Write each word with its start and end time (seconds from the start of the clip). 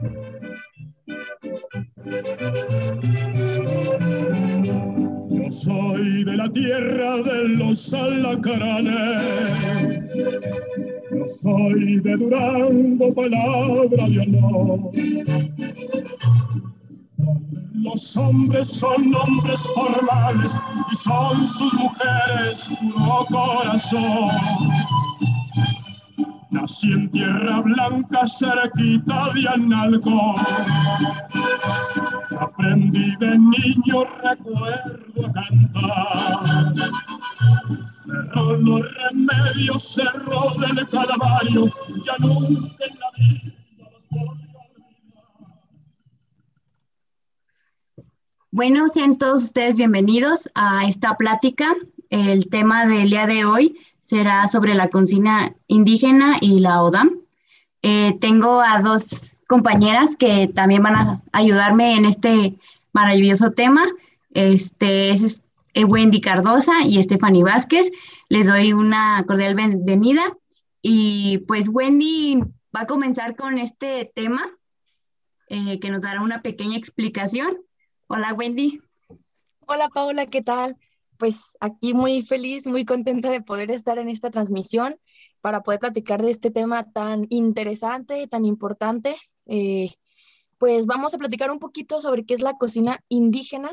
Yo 0.00 0.08
soy 5.50 6.24
de 6.24 6.36
la 6.38 6.50
tierra 6.52 7.16
de 7.16 7.48
los 7.48 7.92
alacaranes. 7.92 10.06
Yo 11.12 11.26
soy 11.42 12.00
de 12.00 12.16
Durango, 12.16 13.14
palabra 13.14 14.08
de 14.08 14.20
honor. 14.20 14.88
Los 17.74 18.16
hombres 18.16 18.68
son 18.68 19.14
hombres 19.14 19.68
formales 19.74 20.58
y 20.92 20.96
son 20.96 21.46
sus 21.46 21.74
mujeres 21.74 22.70
puro 22.80 23.26
corazón. 23.28 24.30
Nací 26.70 26.92
en 26.92 27.10
tierra 27.10 27.62
blanca 27.62 28.24
cerquita 28.26 29.32
de 29.34 29.48
Analco. 29.48 30.36
Aprendí 32.38 33.16
de 33.16 33.38
niño, 33.38 34.04
recuerdo 34.22 35.32
cantar. 35.34 36.72
Cerró 38.04 38.56
los 38.56 38.82
remedios, 38.94 39.82
cerró 39.82 40.54
del 40.60 40.88
calvario, 40.88 41.72
ya 42.04 42.16
nunca 42.20 42.84
en 42.84 42.98
la 43.00 43.10
vida. 43.18 43.52
Bueno, 48.52 48.88
sean 48.88 49.18
todos 49.18 49.42
ustedes 49.42 49.76
bienvenidos 49.76 50.48
a 50.54 50.86
esta 50.86 51.16
plática. 51.16 51.74
El 52.10 52.48
tema 52.48 52.86
del 52.86 53.10
día 53.10 53.26
de 53.26 53.44
hoy 53.44 53.76
será 54.00 54.48
sobre 54.48 54.74
la 54.74 54.88
cocina 54.88 55.54
indígena 55.66 56.36
y 56.40 56.60
la 56.60 56.82
ODAM. 56.82 57.20
Eh, 57.82 58.16
tengo 58.20 58.60
a 58.60 58.80
dos 58.80 59.40
compañeras 59.46 60.16
que 60.16 60.48
también 60.48 60.82
van 60.82 60.94
a 60.94 61.22
ayudarme 61.32 61.94
en 61.94 62.04
este 62.04 62.58
maravilloso 62.92 63.52
tema. 63.52 63.84
Este 64.32 65.10
es 65.10 65.40
Wendy 65.74 66.20
Cardosa 66.20 66.84
y 66.84 67.02
Stephanie 67.02 67.44
Vázquez. 67.44 67.90
Les 68.28 68.46
doy 68.46 68.72
una 68.72 69.24
cordial 69.26 69.54
bienvenida. 69.54 70.22
Y 70.82 71.38
pues 71.46 71.68
Wendy 71.68 72.40
va 72.74 72.82
a 72.82 72.86
comenzar 72.86 73.36
con 73.36 73.58
este 73.58 74.10
tema 74.14 74.40
eh, 75.48 75.80
que 75.80 75.90
nos 75.90 76.02
dará 76.02 76.22
una 76.22 76.42
pequeña 76.42 76.76
explicación. 76.76 77.56
Hola 78.06 78.32
Wendy. 78.34 78.80
Hola 79.66 79.88
Paula, 79.88 80.26
¿qué 80.26 80.42
tal? 80.42 80.76
Pues 81.20 81.52
aquí 81.60 81.92
muy 81.92 82.22
feliz, 82.22 82.66
muy 82.66 82.86
contenta 82.86 83.30
de 83.30 83.42
poder 83.42 83.70
estar 83.70 83.98
en 83.98 84.08
esta 84.08 84.30
transmisión 84.30 84.98
para 85.42 85.62
poder 85.62 85.78
platicar 85.78 86.22
de 86.22 86.30
este 86.30 86.50
tema 86.50 86.90
tan 86.92 87.26
interesante, 87.28 88.26
tan 88.26 88.46
importante. 88.46 89.14
Eh, 89.44 89.90
pues 90.56 90.86
vamos 90.86 91.12
a 91.12 91.18
platicar 91.18 91.50
un 91.50 91.58
poquito 91.58 92.00
sobre 92.00 92.24
qué 92.24 92.32
es 92.32 92.40
la 92.40 92.54
cocina 92.54 93.04
indígena. 93.10 93.70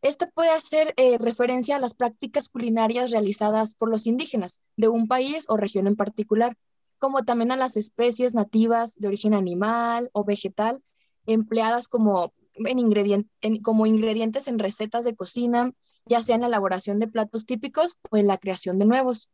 Esta 0.00 0.30
puede 0.30 0.48
hacer 0.48 0.94
eh, 0.96 1.18
referencia 1.18 1.76
a 1.76 1.78
las 1.78 1.92
prácticas 1.92 2.48
culinarias 2.48 3.10
realizadas 3.10 3.74
por 3.74 3.90
los 3.90 4.06
indígenas 4.06 4.62
de 4.78 4.88
un 4.88 5.08
país 5.08 5.44
o 5.50 5.58
región 5.58 5.86
en 5.86 5.94
particular, 5.96 6.56
como 6.96 7.22
también 7.22 7.52
a 7.52 7.56
las 7.56 7.76
especies 7.76 8.32
nativas 8.32 8.94
de 8.98 9.08
origen 9.08 9.34
animal 9.34 10.08
o 10.14 10.24
vegetal 10.24 10.82
empleadas 11.26 11.86
como, 11.88 12.32
en 12.54 13.60
como 13.62 13.84
ingredientes 13.84 14.48
en 14.48 14.58
recetas 14.58 15.04
de 15.04 15.14
cocina, 15.14 15.70
ya 16.06 16.22
sea 16.22 16.34
en 16.34 16.42
la 16.42 16.48
elaboración 16.48 16.98
de 16.98 17.08
platos 17.08 17.46
típicos 17.46 17.98
o 18.10 18.16
en 18.16 18.26
la 18.26 18.36
creación 18.36 18.78
de 18.78 18.86
nuevos. 18.86 19.30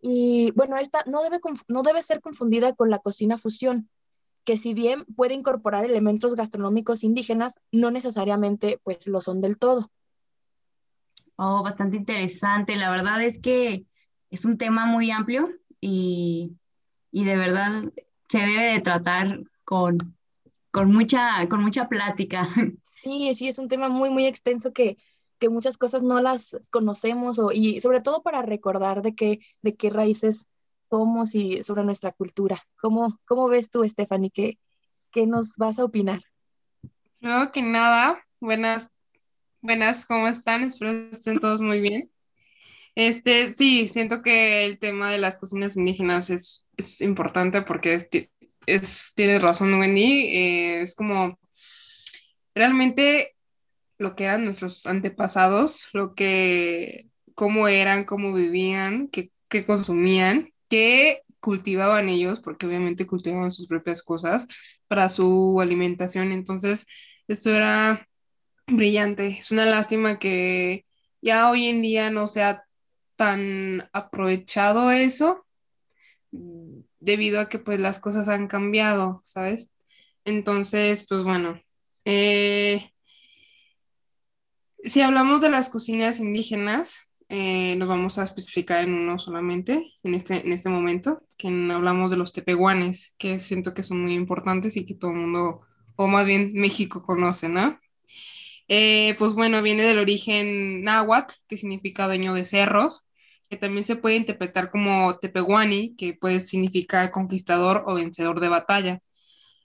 Y 0.00 0.52
bueno, 0.56 0.76
esta 0.76 1.02
no 1.06 1.22
debe, 1.22 1.40
no 1.68 1.82
debe 1.82 2.02
ser 2.02 2.20
confundida 2.20 2.74
con 2.74 2.90
la 2.90 2.98
cocina 2.98 3.38
fusión, 3.38 3.88
que 4.44 4.56
si 4.56 4.74
bien 4.74 5.04
puede 5.16 5.34
incorporar 5.34 5.84
elementos 5.84 6.34
gastronómicos 6.34 7.04
indígenas, 7.04 7.60
no 7.70 7.90
necesariamente 7.90 8.80
pues 8.82 9.06
lo 9.06 9.20
son 9.20 9.40
del 9.40 9.58
todo. 9.58 9.90
Oh, 11.36 11.62
bastante 11.62 11.96
interesante. 11.96 12.76
La 12.76 12.90
verdad 12.90 13.22
es 13.22 13.38
que 13.38 13.86
es 14.30 14.44
un 14.44 14.58
tema 14.58 14.86
muy 14.86 15.10
amplio 15.10 15.50
y, 15.80 16.56
y 17.10 17.24
de 17.24 17.36
verdad 17.36 17.84
se 18.28 18.38
debe 18.38 18.72
de 18.72 18.80
tratar 18.80 19.40
con, 19.64 20.16
con, 20.70 20.90
mucha, 20.90 21.46
con 21.48 21.62
mucha 21.62 21.88
plática. 21.88 22.48
Sí, 23.02 23.34
sí, 23.34 23.48
es 23.48 23.58
un 23.58 23.66
tema 23.66 23.88
muy, 23.88 24.10
muy 24.10 24.26
extenso 24.26 24.72
que, 24.72 24.96
que 25.42 25.48
muchas 25.48 25.76
cosas 25.76 26.04
no 26.04 26.20
las 26.20 26.56
conocemos 26.70 27.40
o, 27.40 27.50
y 27.50 27.80
sobre 27.80 28.00
todo 28.00 28.22
para 28.22 28.42
recordar 28.42 29.02
de 29.02 29.16
qué, 29.16 29.40
de 29.62 29.74
qué 29.74 29.90
raíces 29.90 30.46
somos 30.80 31.34
y 31.34 31.64
sobre 31.64 31.82
nuestra 31.82 32.12
cultura. 32.12 32.62
¿Cómo, 32.80 33.18
cómo 33.24 33.48
ves 33.48 33.68
tú, 33.68 33.82
Stephanie? 33.88 34.30
¿Qué, 34.30 34.60
¿Qué 35.10 35.26
nos 35.26 35.56
vas 35.56 35.80
a 35.80 35.84
opinar? 35.84 36.22
Primero 37.18 37.50
que 37.50 37.60
nada, 37.60 38.24
buenas, 38.40 38.92
buenas, 39.60 40.06
¿cómo 40.06 40.28
están? 40.28 40.62
Espero 40.62 40.92
que 40.92 41.16
estén 41.16 41.40
todos 41.40 41.60
muy 41.60 41.80
bien. 41.80 42.08
Este, 42.94 43.52
sí, 43.52 43.88
siento 43.88 44.22
que 44.22 44.64
el 44.64 44.78
tema 44.78 45.10
de 45.10 45.18
las 45.18 45.40
cocinas 45.40 45.76
indígenas 45.76 46.30
es, 46.30 46.68
es 46.76 47.00
importante 47.00 47.62
porque 47.62 47.94
es, 47.94 48.08
es, 48.66 49.12
tienes 49.16 49.42
razón, 49.42 49.74
Wendy, 49.74 50.36
eh, 50.36 50.80
es 50.82 50.94
como 50.94 51.36
realmente 52.54 53.34
lo 54.02 54.16
que 54.16 54.24
eran 54.24 54.44
nuestros 54.44 54.86
antepasados, 54.86 55.88
lo 55.92 56.14
que, 56.14 57.06
cómo 57.34 57.68
eran, 57.68 58.04
cómo 58.04 58.32
vivían, 58.32 59.08
qué, 59.08 59.30
qué 59.48 59.64
consumían, 59.64 60.50
qué 60.68 61.22
cultivaban 61.40 62.08
ellos, 62.08 62.40
porque 62.40 62.66
obviamente 62.66 63.06
cultivaban 63.06 63.52
sus 63.52 63.66
propias 63.66 64.02
cosas 64.02 64.46
para 64.88 65.08
su 65.08 65.60
alimentación. 65.60 66.32
Entonces, 66.32 66.86
esto 67.28 67.54
era 67.54 68.06
brillante. 68.66 69.26
Es 69.38 69.50
una 69.50 69.66
lástima 69.66 70.18
que 70.18 70.84
ya 71.22 71.50
hoy 71.50 71.66
en 71.68 71.82
día 71.82 72.10
no 72.10 72.26
sea 72.26 72.64
tan 73.16 73.88
aprovechado 73.92 74.90
eso, 74.90 75.44
debido 77.00 77.40
a 77.40 77.48
que 77.48 77.58
pues 77.58 77.78
las 77.78 77.98
cosas 77.98 78.28
han 78.28 78.48
cambiado, 78.48 79.22
¿sabes? 79.24 79.70
Entonces, 80.24 81.06
pues 81.08 81.22
bueno, 81.24 81.60
eh, 82.04 82.91
si 84.84 85.00
hablamos 85.00 85.40
de 85.40 85.50
las 85.50 85.68
cocinas 85.68 86.20
indígenas, 86.20 86.98
eh, 87.28 87.76
nos 87.76 87.88
vamos 87.88 88.18
a 88.18 88.24
especificar 88.24 88.84
en 88.84 88.92
uno 88.94 89.18
solamente 89.18 89.92
en 90.02 90.14
este, 90.14 90.44
en 90.44 90.52
este 90.52 90.68
momento, 90.68 91.18
que 91.38 91.48
hablamos 91.48 92.10
de 92.10 92.18
los 92.18 92.32
tepehuanes, 92.32 93.14
que 93.18 93.38
siento 93.38 93.74
que 93.74 93.82
son 93.82 94.02
muy 94.02 94.14
importantes 94.14 94.76
y 94.76 94.84
que 94.84 94.94
todo 94.94 95.12
el 95.12 95.18
mundo, 95.18 95.58
o 95.96 96.08
más 96.08 96.26
bien 96.26 96.50
México, 96.54 97.02
conoce, 97.02 97.48
¿no? 97.48 97.74
Eh, 98.68 99.16
pues 99.18 99.34
bueno, 99.34 99.62
viene 99.62 99.82
del 99.82 99.98
origen 99.98 100.82
náhuatl, 100.82 101.34
que 101.48 101.56
significa 101.56 102.06
dueño 102.06 102.34
de 102.34 102.44
cerros, 102.44 103.06
que 103.48 103.56
también 103.56 103.84
se 103.84 103.96
puede 103.96 104.16
interpretar 104.16 104.70
como 104.70 105.18
tepehuani, 105.18 105.94
que 105.96 106.14
puede 106.14 106.40
significar 106.40 107.10
conquistador 107.10 107.82
o 107.86 107.94
vencedor 107.94 108.40
de 108.40 108.48
batalla. 108.48 109.00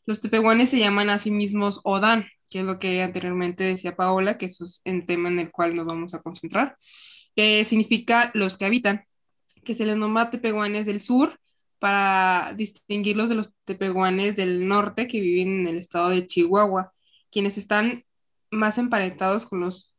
Los 0.06 0.22
tepehuanes 0.22 0.70
se 0.70 0.80
llaman 0.80 1.10
a 1.10 1.20
sí 1.20 1.32
mismos 1.32 1.82
Odan, 1.84 2.28
que 2.50 2.59
es 2.59 2.66
lo 2.66 2.80
que 2.80 3.02
anteriormente 3.02 3.63
decía 3.63 3.96
Paola, 3.96 4.38
que 4.38 4.47
eso 4.47 4.66
es 4.66 4.81
el 4.85 5.06
tema 5.06 5.30
en 5.30 5.40
el 5.40 5.52
cual 5.52 5.75
nos 5.75 5.85
vamos 5.85 6.13
a 6.13 6.22
concentrar, 6.22 6.75
que 7.35 7.66
significa 7.66 8.31
los 8.34 8.58
que 8.58 8.66
habitan, 8.66 9.06
que 9.63 9.75
se 9.75 9.85
les 9.85 9.97
nombra 9.97 10.30
tepehuanes 10.30 10.86
del 10.86 11.02
sur 11.02 11.40
para 11.80 12.53
distinguirlos 12.56 13.30
de 13.30 13.36
los 13.36 13.53
tepehuanes 13.66 14.36
del 14.36 14.68
norte 14.68 15.07
que 15.07 15.19
viven 15.19 15.62
en 15.62 15.68
el 15.68 15.78
estado 15.78 16.09
de 16.09 16.25
Chihuahua, 16.25 16.91
quienes 17.31 17.57
están 17.57 18.03
más 18.50 18.78
emparentados 18.78 19.46
con 19.46 19.59
los, 19.59 19.94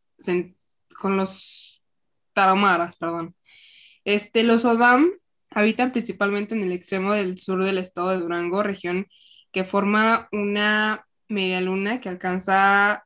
con 1.00 1.16
los 1.16 1.80
tarahumaras, 2.32 2.96
perdón. 2.96 3.34
Este, 4.04 4.42
los 4.42 4.64
Odam 4.64 5.10
habitan 5.50 5.92
principalmente 5.92 6.54
en 6.54 6.62
el 6.62 6.72
extremo 6.72 7.12
del 7.12 7.38
sur 7.38 7.64
del 7.64 7.78
estado 7.78 8.10
de 8.10 8.18
Durango, 8.18 8.62
región 8.62 9.06
que 9.52 9.64
forma 9.64 10.28
una 10.32 11.02
media 11.28 11.60
luna 11.60 12.00
que 12.00 12.08
alcanza, 12.08 13.04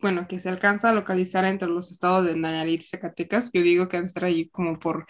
bueno, 0.00 0.26
que 0.28 0.40
se 0.40 0.48
alcanza 0.48 0.90
a 0.90 0.94
localizar 0.94 1.44
entre 1.44 1.68
los 1.68 1.90
estados 1.90 2.26
de 2.26 2.36
Nayarit 2.36 2.82
y 2.82 2.84
Zacatecas. 2.84 3.50
Yo 3.52 3.62
digo 3.62 3.88
que 3.88 3.98
estar 3.98 4.24
ahí 4.24 4.48
como 4.48 4.78
por 4.78 5.06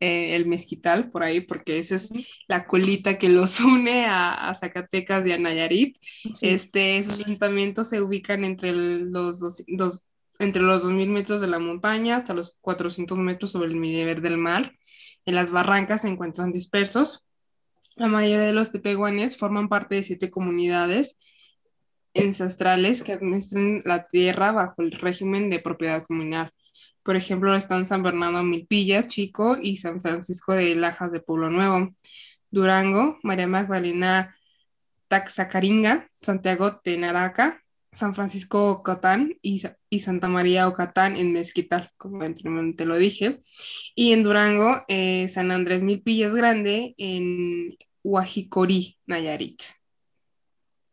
eh, 0.00 0.34
el 0.34 0.46
mezquital, 0.46 1.08
por 1.08 1.22
ahí, 1.22 1.40
porque 1.40 1.78
esa 1.78 1.94
es 1.94 2.10
la 2.48 2.66
colita 2.66 3.18
que 3.18 3.28
los 3.28 3.60
une 3.60 4.06
a, 4.06 4.54
Zacatecas 4.58 5.26
y 5.26 5.32
a 5.32 5.38
Nayarit. 5.38 5.96
Este, 6.42 6.98
esos 6.98 7.20
asentamientos 7.20 7.88
se 7.88 8.02
ubican 8.02 8.44
entre 8.44 8.72
los 8.72 9.38
dos, 9.38 9.64
entre 10.38 10.62
los 10.62 10.84
2.000 10.84 11.08
metros 11.08 11.40
de 11.40 11.46
la 11.48 11.58
montaña 11.58 12.16
hasta 12.16 12.34
los 12.34 12.58
400 12.60 13.18
metros 13.18 13.52
sobre 13.52 13.68
el 13.68 13.80
nivel 13.80 14.20
del 14.20 14.38
mar. 14.38 14.72
En 15.26 15.34
las 15.34 15.52
barrancas 15.52 16.02
se 16.02 16.08
encuentran 16.08 16.50
dispersos. 16.50 17.24
La 17.96 18.08
mayoría 18.08 18.46
de 18.46 18.52
los 18.52 18.72
tepehuanes 18.72 19.36
forman 19.36 19.68
parte 19.68 19.94
de 19.94 20.02
siete 20.02 20.28
comunidades 20.28 21.20
ancestrales 22.14 23.02
que 23.02 23.12
administran 23.12 23.80
la 23.84 24.04
tierra 24.04 24.52
bajo 24.52 24.82
el 24.82 24.92
régimen 24.92 25.50
de 25.50 25.58
propiedad 25.58 26.04
comunal. 26.04 26.50
Por 27.02 27.16
ejemplo, 27.16 27.54
están 27.54 27.86
San 27.86 28.02
Bernardo 28.02 28.42
Milpilla, 28.42 29.06
Chico 29.06 29.56
y 29.60 29.76
San 29.76 30.00
Francisco 30.00 30.54
de 30.54 30.74
Lajas 30.74 31.12
de 31.12 31.20
Pueblo 31.20 31.50
Nuevo, 31.50 31.90
Durango, 32.50 33.18
María 33.22 33.46
Magdalena 33.46 34.34
Taxacaringa, 35.08 36.06
Santiago 36.22 36.80
Tenaraca, 36.82 37.60
San 37.92 38.14
Francisco 38.14 38.70
Ocatán 38.70 39.36
y, 39.40 39.60
Santa 40.00 40.28
María 40.28 40.66
Ocatán 40.66 41.16
en 41.16 41.32
Mezquital, 41.32 41.90
como 41.96 42.22
anteriormente 42.22 42.84
lo 42.86 42.96
dije. 42.96 43.40
Y 43.94 44.12
en 44.12 44.22
Durango, 44.22 44.82
eh, 44.88 45.28
San 45.28 45.50
Andrés 45.50 45.82
Milpillas 45.82 46.34
Grande 46.34 46.94
en 46.98 47.76
Huajicorí, 48.02 48.98
Nayarit. 49.06 49.62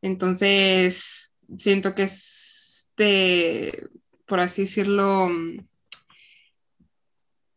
Entonces, 0.02 1.36
siento 1.58 1.94
que 1.94 2.04
este, 2.04 3.88
por 4.26 4.40
así 4.40 4.64
decirlo, 4.64 5.30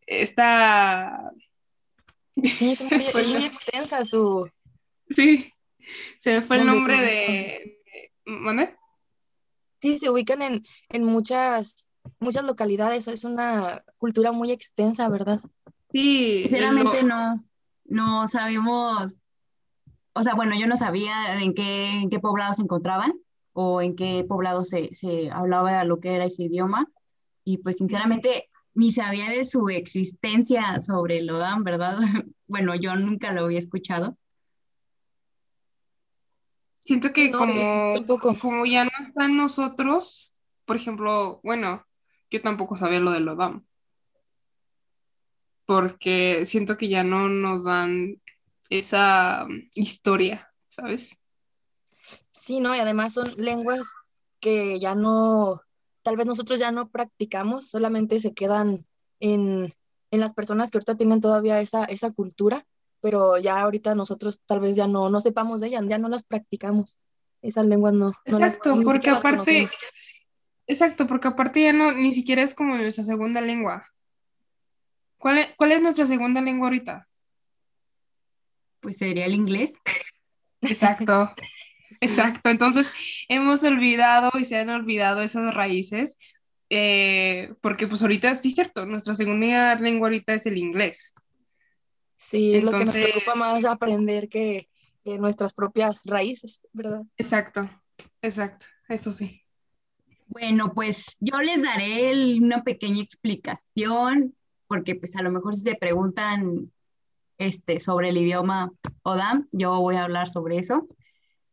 esta... 0.07 1.31
Sí, 2.43 2.73
es 2.73 2.83
muy, 2.83 2.95
extensa 3.47 4.05
su... 4.05 4.47
Sí, 5.11 5.53
se 6.21 6.33
me 6.33 6.43
fue 6.43 6.57
el 6.59 6.67
nombre 6.67 6.99
de... 6.99 7.83
¿Mande? 8.27 8.75
Sí, 9.81 9.99
se 9.99 10.11
ubican 10.11 10.41
en, 10.43 10.67
en 10.89 11.05
muchas, 11.05 11.89
muchas 12.19 12.45
localidades, 12.45 13.07
es 13.07 13.25
una 13.25 13.85
cultura 13.99 14.33
muy 14.33 14.51
extensa, 14.51 15.09
¿verdad? 15.09 15.41
Sí. 15.93 16.45
Sinceramente 16.45 17.03
no, 17.03 17.45
no 17.85 18.27
sabemos, 18.29 19.13
o 20.15 20.23
sea, 20.23 20.35
bueno, 20.35 20.55
yo 20.59 20.67
no 20.67 20.77
sabía 20.77 21.41
en 21.43 21.55
qué, 21.55 21.91
en 21.91 22.09
qué 22.09 22.21
poblados 22.21 22.57
se 22.57 22.63
encontraban 22.63 23.13
o 23.53 23.83
en 23.83 23.97
qué 23.97 24.25
poblado 24.27 24.65
se, 24.65 24.95
se 24.95 25.31
hablaba 25.31 25.85
lo 25.85 26.01
que 26.01 26.15
era 26.15 26.25
ese 26.25 26.45
idioma. 26.45 26.89
Y 27.45 27.59
pues 27.59 27.77
sinceramente 27.77 28.49
ni 28.75 28.93
sabía 28.93 29.29
de 29.31 29.45
su 29.45 29.69
existencia 29.69 30.83
sobre 30.83 31.19
el 31.19 31.31
ODAM, 31.31 31.65
¿verdad? 31.65 31.99
bueno, 32.47 32.75
yo 32.75 32.95
nunca 32.97 33.33
lo 33.33 33.45
había 33.45 33.59
escuchado. 33.59 34.17
Siento 36.85 37.13
que 37.13 37.33
como, 37.33 38.07
como 38.39 38.67
ya 38.67 38.85
no 38.85 38.91
están 39.07 39.37
nosotros, 39.37 40.33
por 40.65 40.77
ejemplo, 40.77 41.41
bueno, 41.43 41.85
yo 42.31 42.41
tampoco 42.43 42.77
sabía 42.77 43.01
lo 43.01 43.11
del 43.11 43.29
ODAM. 43.29 43.65
Porque 45.67 46.45
siento 46.45 46.77
que 46.77 46.89
ya 46.89 47.03
no 47.03 47.29
nos 47.29 47.65
dan 47.65 48.11
esa 48.79 49.47
historia, 49.75 50.49
¿sabes? 50.69 51.19
Sí, 52.31 52.61
no, 52.61 52.75
y 52.75 52.79
además 52.79 53.15
son 53.15 53.25
lenguas 53.39 53.93
que 54.41 54.79
ya 54.79 54.95
no, 54.95 55.63
tal 56.03 56.17
vez 56.17 56.27
nosotros 56.27 56.59
ya 56.59 56.71
no 56.71 56.91
practicamos, 56.91 57.69
solamente 57.69 58.21
se 58.21 58.35
quedan 58.35 58.87
en, 59.21 59.73
las 60.11 60.33
personas 60.33 60.71
que 60.71 60.79
ahorita 60.79 60.97
tienen 60.97 61.21
todavía 61.21 61.61
esa, 61.61 61.85
esa 61.87 62.13
cultura, 62.13 62.65
pero 63.01 63.37
ya 63.39 63.61
ahorita 63.61 63.97
nosotros 63.97 64.43
tal 64.47 64.61
vez 64.61 64.77
ya 64.77 64.87
no, 64.87 65.11
no 65.11 65.21
sepamos 65.21 65.61
de 65.61 65.69
ellas, 65.69 65.83
ya 65.89 65.99
no 65.99 66.09
las 66.09 66.23
practicamos. 66.23 66.99
Esas 67.43 67.67
lenguas 67.67 67.95
no. 67.95 68.15
Exacto, 68.25 68.75
porque 68.85 69.11
aparte, 69.11 69.67
exacto, 70.67 71.07
porque 71.07 71.29
aparte 71.29 71.63
ya 71.63 71.73
no, 71.73 71.93
ni 71.93 72.13
siquiera 72.13 72.43
es 72.43 72.55
como 72.55 72.77
nuestra 72.77 73.05
segunda 73.05 73.41
lengua. 73.41 73.85
¿Cuál 75.19 75.39
es, 75.39 75.49
¿Cuál 75.57 75.73
es 75.73 75.83
nuestra 75.83 76.07
segunda 76.07 76.41
lengua 76.41 76.69
ahorita? 76.69 77.05
Pues 78.85 78.99
sería 78.99 79.25
el 79.25 79.35
inglés. 79.35 79.73
Exacto. 80.61 81.33
Exacto, 82.01 82.51
entonces 82.51 82.93
hemos 83.29 83.63
olvidado 83.63 84.31
y 84.39 84.45
se 84.45 84.57
han 84.57 84.69
olvidado 84.69 85.23
esas 85.23 85.55
raíces, 85.55 86.19
eh, 86.69 87.55
porque 87.63 87.87
pues 87.87 88.03
ahorita 88.03 88.35
sí 88.35 88.49
es 88.49 88.55
cierto, 88.57 88.85
nuestra 88.85 89.15
segunda 89.15 89.77
lengua 89.77 90.09
ahorita 90.09 90.35
es 90.35 90.45
el 90.45 90.59
inglés. 90.59 91.15
Sí, 92.17 92.57
es 92.57 92.65
lo 92.65 92.73
que 92.73 92.81
nos 92.81 92.93
preocupa 92.93 93.35
más 93.37 93.65
aprender 93.65 94.29
que, 94.29 94.69
nuestras 95.05 95.53
propias 95.53 96.03
raíces, 96.05 96.67
¿verdad? 96.73 97.03
Exacto, 97.17 97.71
exacto, 98.21 98.67
eso 98.89 99.13
sí. 99.13 99.43
Bueno, 100.27 100.73
pues 100.75 101.17
yo 101.21 101.41
les 101.41 101.63
daré 101.63 102.37
una 102.39 102.65
pequeña 102.65 103.03
explicación, 103.03 104.35
porque 104.67 104.95
pues 104.95 105.15
a 105.17 105.23
lo 105.23 105.31
mejor 105.31 105.55
si 105.55 105.63
se 105.63 105.77
preguntan 105.77 106.73
este, 107.47 107.81
sobre 107.81 108.11
el 108.11 108.19
idioma 108.19 108.73
Odam, 109.03 109.49
yo 109.53 109.81
voy 109.81 109.97
a 109.97 110.05
hablar 110.05 110.29
sobre 110.29 110.59
eso. 110.59 110.89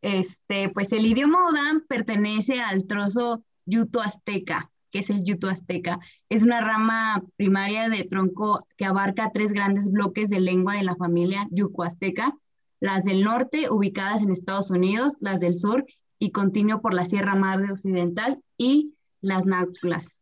Este, 0.01 0.69
pues 0.69 0.91
el 0.91 1.05
idioma 1.05 1.47
Odam 1.47 1.85
pertenece 1.87 2.61
al 2.61 2.85
trozo 2.85 3.43
yuto-azteca, 3.65 4.71
que 4.89 4.99
es 4.99 5.09
el 5.09 5.23
yuto 5.23 5.47
azteca. 5.47 5.99
Es 6.29 6.43
una 6.43 6.61
rama 6.61 7.23
primaria 7.37 7.89
de 7.89 8.03
tronco 8.03 8.67
que 8.77 8.85
abarca 8.85 9.31
tres 9.31 9.51
grandes 9.51 9.91
bloques 9.91 10.29
de 10.29 10.39
lengua 10.39 10.75
de 10.75 10.83
la 10.83 10.95
familia 10.95 11.47
yuco-azteca, 11.51 12.35
las 12.79 13.03
del 13.03 13.23
norte 13.23 13.69
ubicadas 13.69 14.21
en 14.21 14.31
Estados 14.31 14.71
Unidos, 14.71 15.13
las 15.19 15.39
del 15.39 15.57
sur 15.57 15.85
y 16.17 16.31
continuo 16.31 16.81
por 16.81 16.93
la 16.93 17.05
Sierra 17.05 17.35
Madre 17.35 17.71
Occidental 17.71 18.41
y 18.57 18.95
las 19.21 19.45
náhuatlas, 19.45 20.17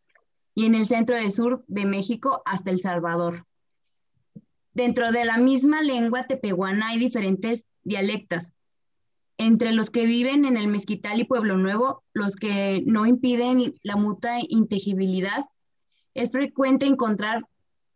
y 0.56 0.66
en 0.66 0.76
el 0.76 0.86
centro 0.86 1.16
del 1.16 1.32
sur 1.32 1.64
de 1.68 1.86
México 1.86 2.42
hasta 2.46 2.72
El 2.72 2.82
Salvador. 2.82 3.46
Dentro 4.74 5.12
de 5.12 5.26
la 5.26 5.38
misma 5.38 5.82
lengua 5.82 6.24
tepehuana 6.24 6.90
hay 6.90 7.00
diferentes 7.00 7.68
dialectos, 7.84 8.54
entre 9.40 9.72
los 9.72 9.90
que 9.90 10.06
viven 10.06 10.44
en 10.44 10.58
el 10.58 10.68
Mezquital 10.68 11.22
y 11.22 11.24
Pueblo 11.24 11.58
Nuevo, 11.58 12.04
los 12.14 12.36
que 12.36 12.84
no 12.86 13.06
impiden 13.06 13.74
la 13.84 13.96
mutua 13.96 14.34
inteligibilidad, 14.48 15.46
es 16.14 16.32
frecuente 16.32 16.86
encontrar 16.86 17.46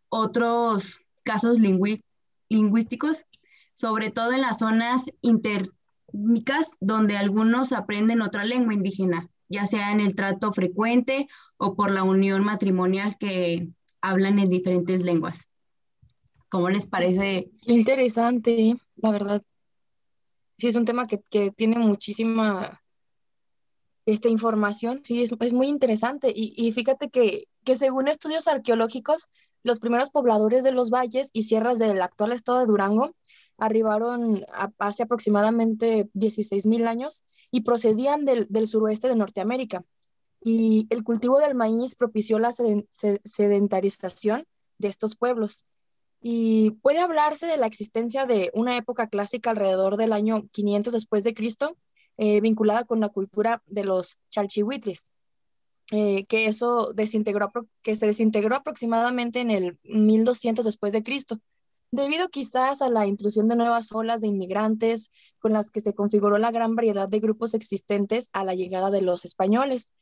otros 0.08 1.00
casos 1.22 1.58
lingüísticos, 2.48 3.24
sobre 3.74 4.10
todo 4.10 4.32
en 4.32 4.40
las 4.40 4.60
zonas 4.60 5.04
intermicas 5.20 6.70
donde 6.80 7.18
algunos 7.18 7.72
aprenden 7.72 8.22
otra 8.22 8.44
lengua 8.44 8.72
indígena, 8.72 9.28
ya 9.48 9.66
sea 9.66 9.92
en 9.92 10.00
el 10.00 10.14
trato 10.14 10.50
frecuente 10.52 11.28
o 11.58 11.76
por 11.76 11.90
la 11.90 12.04
unión 12.04 12.42
matrimonial 12.42 13.18
que 13.20 13.68
hablan 14.00 14.38
en 14.38 14.48
diferentes 14.48 15.02
lenguas. 15.02 15.46
¿Cómo 16.54 16.70
les 16.70 16.86
parece? 16.86 17.50
Interesante, 17.62 18.76
la 18.94 19.10
verdad 19.10 19.42
sí 20.56 20.68
es 20.68 20.76
un 20.76 20.84
tema 20.84 21.08
que, 21.08 21.18
tiene 21.50 21.80
muchísima 21.80 22.80
esta 24.06 24.28
información, 24.28 25.00
sí, 25.02 25.20
es, 25.20 25.52
muy 25.52 25.66
interesante. 25.66 26.32
Y, 26.32 26.70
fíjate 26.70 27.10
que, 27.10 27.48
según 27.74 28.06
estudios 28.06 28.46
arqueológicos, 28.46 29.30
los 29.64 29.80
primeros 29.80 30.10
pobladores 30.10 30.62
de 30.62 30.70
los 30.70 30.90
valles 30.90 31.30
y 31.32 31.42
sierras 31.42 31.80
del 31.80 32.00
actual 32.00 32.30
estado 32.30 32.60
de 32.60 32.66
Durango 32.66 33.16
arribaron 33.58 34.46
hace 34.78 35.02
aproximadamente 35.02 36.08
16.000 36.14 36.86
años 36.86 37.24
y 37.50 37.62
procedían 37.62 38.24
del, 38.24 38.66
suroeste 38.68 39.08
de 39.08 39.16
Norteamérica. 39.16 39.82
Y 40.40 40.86
el 40.90 41.02
cultivo 41.02 41.40
del 41.40 41.56
maíz 41.56 41.96
propició 41.96 42.38
la 42.38 42.52
sedentarización 42.52 44.46
de 44.78 44.86
estos 44.86 45.16
pueblos. 45.16 45.66
Y 46.26 46.70
puede 46.80 47.00
hablarse 47.00 47.46
de 47.46 47.58
la 47.58 47.66
existencia 47.66 48.24
de 48.24 48.50
una 48.54 48.78
época 48.78 49.08
clásica 49.08 49.50
alrededor 49.50 49.98
del 49.98 50.14
año 50.14 50.48
500 50.52 50.94
después 50.94 51.22
de 51.22 51.34
Cristo, 51.34 51.76
eh, 52.16 52.40
vinculada 52.40 52.84
con 52.84 52.98
la 52.98 53.10
cultura 53.10 53.62
de 53.66 53.84
los 53.84 54.16
chalchihuitles, 54.30 55.12
eh, 55.92 56.24
que 56.24 56.46
eso 56.46 56.94
desintegró, 56.94 57.52
que 57.82 57.94
se 57.94 58.06
desintegró 58.06 58.56
aproximadamente 58.56 59.42
en 59.42 59.50
el 59.50 59.78
1200 59.82 60.64
después 60.64 60.94
de 60.94 61.02
Cristo, 61.02 61.40
debido 61.90 62.30
quizás 62.30 62.80
a 62.80 62.88
la 62.88 63.06
intrusión 63.06 63.46
de 63.48 63.56
nuevas 63.56 63.92
olas 63.92 64.22
de 64.22 64.28
inmigrantes 64.28 65.10
con 65.40 65.52
las 65.52 65.70
que 65.70 65.82
se 65.82 65.92
configuró 65.92 66.38
la 66.38 66.52
gran 66.52 66.74
variedad 66.74 67.06
de 67.06 67.20
grupos 67.20 67.52
existentes 67.52 68.30
a 68.32 68.44
la 68.44 68.54
llegada 68.54 68.90
de 68.90 69.02
los 69.02 69.26
españoles. 69.26 69.92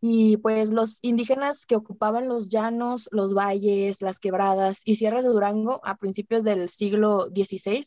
Y 0.00 0.36
pues 0.36 0.70
los 0.70 0.98
indígenas 1.02 1.66
que 1.66 1.76
ocupaban 1.76 2.28
los 2.28 2.50
llanos, 2.50 3.08
los 3.12 3.34
valles, 3.34 4.02
las 4.02 4.18
quebradas 4.18 4.82
y 4.84 4.96
sierras 4.96 5.24
de 5.24 5.30
Durango 5.30 5.80
a 5.84 5.96
principios 5.96 6.44
del 6.44 6.68
siglo 6.68 7.28
XVI 7.34 7.84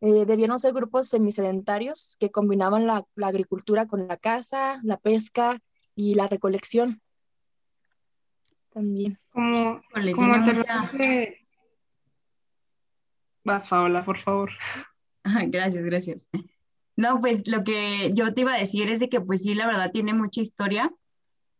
eh, 0.00 0.26
debieron 0.26 0.58
ser 0.58 0.74
grupos 0.74 1.08
semisedentarios 1.08 2.16
que 2.20 2.30
combinaban 2.30 2.86
la, 2.86 3.04
agricultura 3.22 3.86
con 3.86 4.06
la 4.06 4.16
caza, 4.16 4.78
la 4.82 4.98
pesca 4.98 5.60
y 5.94 6.14
la 6.14 6.26
recolección. 6.26 7.00
También. 8.72 9.18
Como, 9.30 9.80
como 10.14 10.34
anteriormente... 10.34 11.46
Vas, 13.42 13.68
Paola, 13.68 14.04
por 14.04 14.18
favor. 14.18 14.50
gracias, 15.46 15.84
gracias. 15.84 16.26
No, 16.94 17.20
pues 17.20 17.46
lo 17.46 17.64
que 17.64 18.12
yo 18.12 18.34
te 18.34 18.42
iba 18.42 18.54
a 18.54 18.58
decir 18.58 18.90
es 18.90 19.00
de 19.00 19.08
que 19.08 19.20
pues 19.20 19.42
sí, 19.42 19.54
la 19.54 19.66
verdad 19.66 19.92
tiene 19.92 20.12
mucha 20.12 20.40
historia 20.40 20.92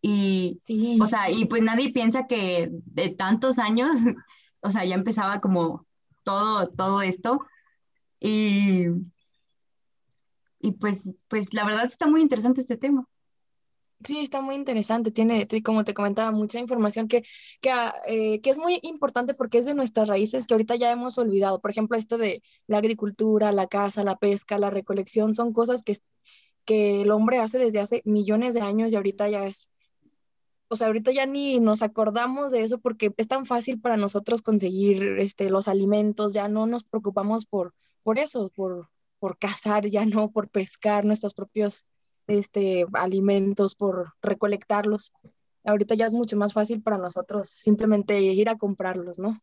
y, 0.09 0.61
sí. 0.63 0.99
o 1.03 1.07
sea, 1.07 1.33
y 1.33 1.47
pues 1.47 1.63
nadie 1.63 1.93
piensa 1.93 2.29
que 2.29 2.71
de 2.71 3.09
tantos 3.09 3.59
años, 3.59 3.91
o 4.61 4.71
sea, 4.71 4.85
ya 4.85 4.95
empezaba 4.95 5.41
como 5.41 5.85
todo, 6.23 6.69
todo 6.69 7.03
esto. 7.03 7.45
Y, 8.21 8.87
y 10.61 10.73
pues, 10.79 10.99
pues 11.27 11.53
la 11.53 11.65
verdad 11.65 11.87
está 11.87 12.07
muy 12.07 12.21
interesante 12.23 12.61
este 12.61 12.77
tema. 12.77 13.05
Sí, 14.05 14.21
está 14.21 14.41
muy 14.43 14.55
interesante. 14.55 15.11
Tiene, 15.11 15.49
como 15.65 15.83
te 15.83 15.93
comentaba, 15.93 16.31
mucha 16.31 16.61
información 16.61 17.09
que, 17.09 17.25
que, 17.61 17.71
ah, 17.71 17.93
eh, 18.07 18.41
que, 18.43 18.51
es 18.51 18.59
muy 18.59 18.79
importante 18.83 19.35
porque 19.35 19.59
es 19.59 19.67
de 19.67 19.75
nuestras 19.75 20.07
raíces 20.07 20.47
que 20.47 20.55
ahorita 20.55 20.77
ya 20.77 20.93
hemos 20.93 21.19
olvidado. 21.19 21.61
Por 21.61 21.73
ejemplo, 21.73 21.97
esto 21.97 22.17
de 22.17 22.45
la 22.69 22.79
agricultura, 22.79 23.51
la 23.51 23.67
caza, 23.67 24.05
la 24.05 24.17
pesca, 24.17 24.57
la 24.59 24.71
recolección, 24.71 25.35
son 25.35 25.53
cosas 25.53 25.83
que, 25.83 25.95
que 26.65 27.03
el 27.03 27.11
hombre 27.11 27.39
hace 27.39 27.59
desde 27.59 27.81
hace 27.81 28.03
millones 28.05 28.55
de 28.55 28.61
años 28.61 28.93
y 28.93 28.97
ahorita 28.97 29.29
ya 29.29 29.45
es, 29.47 29.69
o 30.69 30.77
sea, 30.77 30.89
ahorita 30.89 31.13
ya 31.13 31.27
ni 31.27 31.61
nos 31.61 31.83
acordamos 31.83 32.53
de 32.53 32.63
eso 32.63 32.79
porque 32.79 33.13
es 33.17 33.29
tan 33.29 33.47
fácil 33.47 33.81
para 33.81 33.97
nosotros 33.97 34.43
conseguir 34.43 35.19
este, 35.19 35.51
los 35.51 35.69
alimentos, 35.69 36.33
ya 36.33 36.49
no 36.49 36.67
nos 36.67 36.85
preocupamos 36.85 37.47
por, 37.47 37.75
por 38.03 38.19
eso, 38.19 38.51
por, 38.55 38.89
por 39.19 39.39
cazar, 39.39 39.87
ya 39.87 40.05
no 40.07 40.31
por 40.31 40.49
pescar 40.49 41.05
nuestros 41.05 41.35
propios 41.35 41.85
este, 42.27 42.85
alimentos, 42.95 43.75
por 43.75 44.13
recolectarlos. 44.23 45.13
Ahorita 45.65 45.95
ya 45.95 46.07
es 46.07 46.13
mucho 46.13 46.37
más 46.37 46.53
fácil 46.53 46.83
para 46.83 46.99
nosotros 46.99 47.49
simplemente 47.49 48.21
ir 48.21 48.49
a 48.49 48.59
comprarlos, 48.59 49.19
¿no? 49.19 49.41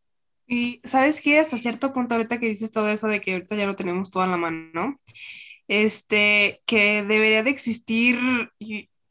Y 0.48 0.82
sabes 0.84 1.22
qué, 1.22 1.40
hasta 1.40 1.58
cierto 1.58 1.94
punto 1.94 2.16
ahorita 2.16 2.40
que 2.40 2.50
dices 2.50 2.72
todo 2.72 2.90
eso 2.90 3.08
de 3.08 3.22
que 3.22 3.34
ahorita 3.34 3.56
ya 3.56 3.66
lo 3.66 3.76
tenemos 3.76 4.12
todo 4.12 4.24
a 4.24 4.28
la 4.28 4.38
mano, 4.38 4.70
¿no? 4.74 4.98
Este, 5.68 6.62
que 6.66 7.04
debería 7.04 7.44
de 7.44 7.50
existir 7.50 8.18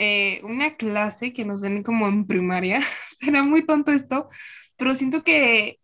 eh, 0.03 0.41
una 0.43 0.77
clase 0.77 1.33
que 1.33 1.45
nos 1.45 1.61
den 1.61 1.85
como 1.85 2.09
en 2.09 2.25
primaria. 2.25 2.81
Será 3.21 3.45
muy 3.45 3.65
tonto 3.65 3.93
esto, 3.93 4.29
pero 4.77 4.97
siento 4.97 5.23
que 5.23 5.79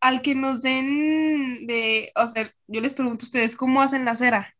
al 0.00 0.22
que 0.22 0.36
nos 0.36 0.62
den 0.62 1.66
de, 1.66 2.12
o 2.14 2.28
sea, 2.28 2.54
yo 2.68 2.80
les 2.80 2.94
pregunto 2.94 3.24
a 3.24 3.26
ustedes, 3.26 3.56
¿cómo 3.56 3.82
hacen 3.82 4.04
la 4.04 4.14
cera? 4.14 4.54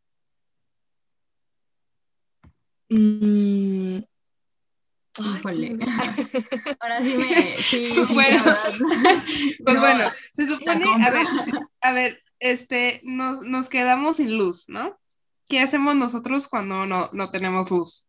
Mm. 2.89 3.99
Ahora 6.81 7.03
sí 7.03 7.17
me. 7.17 7.43
Sí, 7.59 7.93
bueno, 8.15 8.43
pues 9.65 9.81
bueno, 9.81 10.05
se 10.33 10.47
supone, 10.47 10.85
a 11.05 11.11
ver, 11.11 11.27
a 11.81 11.93
ver, 11.93 12.23
este, 12.41 13.01
nos, 13.05 13.43
nos, 13.43 13.69
quedamos 13.69 14.17
sin 14.17 14.37
luz, 14.37 14.69
¿no? 14.69 14.99
¿Qué 15.49 15.61
hacemos 15.61 15.97
nosotros 15.97 16.49
cuando 16.49 16.87
no, 16.87 17.11
no 17.13 17.31
tenemos 17.31 17.71
luz? 17.71 18.08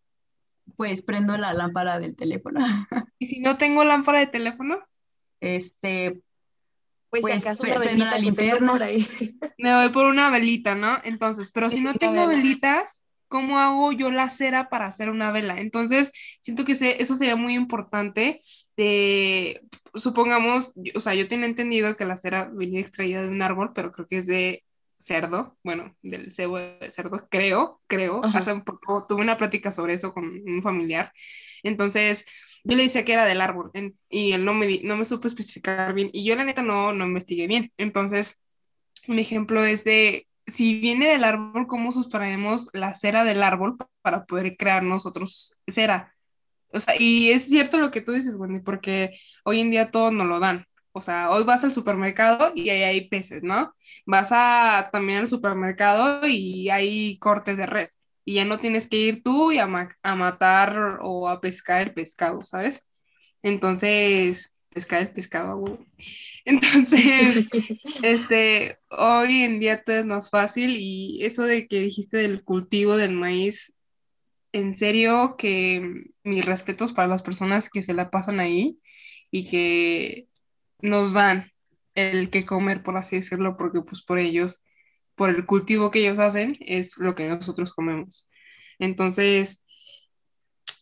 Pues 0.76 1.02
prendo 1.02 1.38
la 1.38 1.54
lámpara 1.54 2.00
del 2.00 2.16
teléfono. 2.16 2.60
¿Y 3.20 3.28
si 3.28 3.40
no 3.40 3.58
tengo 3.58 3.84
lámpara 3.84 4.20
de 4.20 4.28
teléfono? 4.28 4.80
Este, 5.40 6.22
pues, 7.10 7.22
pues 7.22 7.38
acaso 7.38 7.64
una 7.64 7.80
velita 7.80 8.18
linterna 8.18 8.72
por 8.72 8.84
ahí. 8.84 9.06
Me 9.58 9.74
voy 9.74 9.90
por 9.90 10.06
una 10.06 10.30
velita, 10.30 10.76
¿no? 10.76 10.98
Entonces, 11.04 11.52
pero 11.52 11.70
si 11.70 11.82
no 11.82 11.94
tengo 11.96 12.28
velitas, 12.28 13.04
¿cómo 13.28 13.58
hago 13.58 13.92
yo 13.92 14.12
la 14.12 14.30
cera 14.30 14.70
para 14.70 14.86
hacer 14.86 15.10
una 15.10 15.32
vela? 15.32 15.60
Entonces, 15.60 16.12
siento 16.42 16.66
que 16.66 16.74
eso 16.74 17.16
sería 17.16 17.36
muy 17.36 17.54
importante 17.54 18.42
de, 18.78 19.62
supongamos, 19.96 20.74
o 20.94 21.00
sea, 21.00 21.16
yo 21.16 21.28
tenía 21.28 21.48
entendido 21.48 21.96
que 21.96 22.06
la 22.06 22.18
cera 22.18 22.50
venía 22.54 22.80
extraída 22.80 23.24
de 23.24 23.30
un 23.30 23.42
árbol, 23.42 23.72
pero 23.74 23.92
creo 23.92 24.08
que 24.08 24.18
es 24.20 24.28
de 24.28 24.64
cerdo, 25.02 25.58
bueno, 25.64 25.96
del 26.04 26.32
cebo 26.32 26.58
de 26.58 26.92
cerdo, 26.92 27.28
creo, 27.30 27.80
creo, 27.88 28.22
hace 28.24 28.54
un 28.54 28.64
poco 28.64 29.06
tuve 29.08 29.22
una 29.22 29.38
plática 29.38 29.72
sobre 29.72 29.94
eso 29.94 30.14
con 30.14 30.26
un 30.26 30.62
familiar, 30.62 31.12
entonces 31.64 32.26
yo 32.64 32.76
le 32.76 32.84
decía 32.84 33.06
que 33.06 33.14
era 33.14 33.26
del 33.26 33.42
árbol 33.42 33.72
y 34.10 34.34
él 34.34 34.46
no 34.46 34.54
me, 34.54 34.82
no 34.84 34.98
me 34.98 35.06
supo 35.06 35.28
especificar 35.28 35.94
bien 35.94 36.10
y 36.14 36.26
yo 36.26 36.36
la 36.36 36.44
neta 36.44 36.62
no, 36.62 36.94
no 36.94 37.06
investigué 37.06 37.48
bien, 37.48 37.72
entonces 37.78 38.42
mi 39.08 39.22
ejemplo 39.22 39.64
es 39.64 39.84
de 39.84 40.28
si 40.50 40.80
viene 40.80 41.10
del 41.10 41.24
árbol, 41.24 41.68
¿cómo 41.68 41.92
sustraemos 41.92 42.70
la 42.74 42.94
cera 42.94 43.24
del 43.24 43.44
árbol 43.44 43.78
para 44.02 44.26
poder 44.26 44.58
crear 44.58 44.84
nosotros 44.84 45.60
cera? 45.68 46.14
O 46.72 46.80
sea, 46.80 46.96
y 47.00 47.32
es 47.32 47.46
cierto 47.46 47.80
lo 47.80 47.92
que 47.92 48.02
tú 48.02 48.12
dices, 48.12 48.36
Wendy, 48.36 48.60
porque 48.62 49.12
hoy 49.44 49.60
en 49.62 49.72
día 49.72 49.92
todo 49.92 50.12
nos 50.12 50.28
lo 50.28 50.40
dan. 50.40 50.66
O 50.92 51.02
sea, 51.02 51.30
hoy 51.32 51.44
vas 51.44 51.64
al 51.64 51.72
supermercado 51.72 52.52
y 52.56 52.70
ahí 52.70 52.84
hay 52.84 53.08
peces, 53.10 53.44
¿no? 53.44 53.72
Vas 54.06 54.30
a, 54.32 54.90
también 54.92 55.20
al 55.20 55.28
supermercado 55.28 56.28
y 56.28 56.70
hay 56.70 57.18
cortes 57.20 57.58
de 57.58 57.66
res. 57.66 58.00
Y 58.26 58.36
ya 58.36 58.46
no 58.46 58.60
tienes 58.60 58.88
que 58.88 58.98
ir 58.98 59.24
tú 59.24 59.52
y 59.52 59.60
a, 59.60 59.68
a 60.04 60.16
matar 60.16 61.00
o 61.02 61.30
a 61.30 61.42
pescar 61.42 61.82
el 61.82 61.94
pescado, 61.94 62.42
¿sabes? 62.42 62.90
Entonces, 63.44 64.54
pescar 64.70 65.02
el 65.02 65.12
pescado. 65.12 65.78
Entonces, 66.46 67.50
este, 68.04 68.78
hoy 68.90 69.44
en 69.44 69.60
día 69.60 69.84
todo 69.84 69.98
es 69.98 70.06
más 70.06 70.30
fácil 70.30 70.76
y 70.78 71.24
eso 71.26 71.44
de 71.44 71.68
que 71.68 71.80
dijiste 71.80 72.18
del 72.18 72.44
cultivo 72.44 72.98
del 72.98 73.12
maíz, 73.12 73.74
en 74.52 74.76
serio 74.76 75.36
que 75.38 76.06
mis 76.24 76.46
respetos 76.46 76.94
para 76.94 77.08
las 77.08 77.22
personas 77.22 77.70
que 77.70 77.84
se 77.84 77.94
la 77.94 78.10
pasan 78.10 78.40
ahí 78.40 78.78
y 79.32 79.48
que 79.50 80.29
nos 80.82 81.14
dan 81.14 81.52
el 81.96 82.30
que 82.30 82.46
comer, 82.46 82.84
por 82.84 82.98
así 82.98 83.18
decirlo, 83.18 83.58
porque 83.58 83.82
pues 83.82 84.04
por 84.04 84.20
ellos, 84.20 84.64
por 85.16 85.30
el 85.30 85.46
cultivo 85.46 85.92
que 85.92 86.00
ellos 86.00 86.20
hacen, 86.20 86.58
es 86.62 86.98
lo 86.98 87.16
que 87.16 87.28
nosotros 87.28 87.74
comemos. 87.74 88.28
Entonces, 88.80 89.64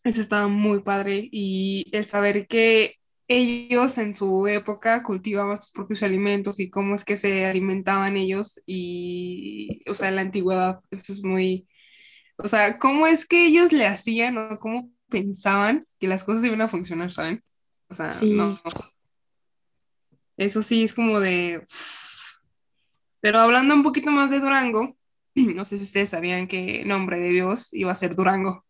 eso 0.03 0.21
estaba 0.21 0.47
muy 0.47 0.81
padre 0.81 1.27
y 1.31 1.85
el 1.91 2.05
saber 2.05 2.47
que 2.47 2.95
ellos 3.27 3.97
en 3.97 4.13
su 4.13 4.47
época 4.47 5.03
cultivaban 5.03 5.57
sus 5.57 5.71
propios 5.71 6.01
alimentos 6.03 6.59
y 6.59 6.69
cómo 6.69 6.95
es 6.95 7.03
que 7.03 7.17
se 7.17 7.45
alimentaban 7.45 8.15
ellos 8.15 8.61
y, 8.65 9.81
o 9.89 9.93
sea, 9.93 10.09
en 10.09 10.15
la 10.15 10.21
antigüedad, 10.21 10.79
eso 10.91 11.11
es 11.11 11.23
muy, 11.23 11.67
o 12.37 12.47
sea, 12.47 12.77
cómo 12.77 13.05
es 13.07 13.25
que 13.25 13.45
ellos 13.45 13.73
le 13.73 13.85
hacían 13.85 14.37
o 14.37 14.59
cómo 14.59 14.91
pensaban 15.09 15.83
que 15.99 16.07
las 16.07 16.23
cosas 16.23 16.45
iban 16.45 16.61
a 16.61 16.69
funcionar, 16.69 17.11
¿saben? 17.11 17.41
O 17.89 17.93
sea, 17.93 18.11
no. 18.23 18.61
Eso 20.37 20.61
sí 20.61 20.83
es 20.83 20.93
como 20.93 21.19
de... 21.19 21.63
Pero 23.19 23.39
hablando 23.39 23.73
un 23.73 23.83
poquito 23.83 24.11
más 24.11 24.29
de 24.29 24.39
Durango, 24.39 24.95
no 25.35 25.65
sé 25.65 25.77
si 25.77 25.83
ustedes 25.83 26.09
sabían 26.09 26.47
que 26.47 26.83
nombre 26.85 27.19
de 27.19 27.29
Dios 27.29 27.73
iba 27.73 27.91
a 27.91 27.95
ser 27.95 28.15
Durango. 28.15 28.63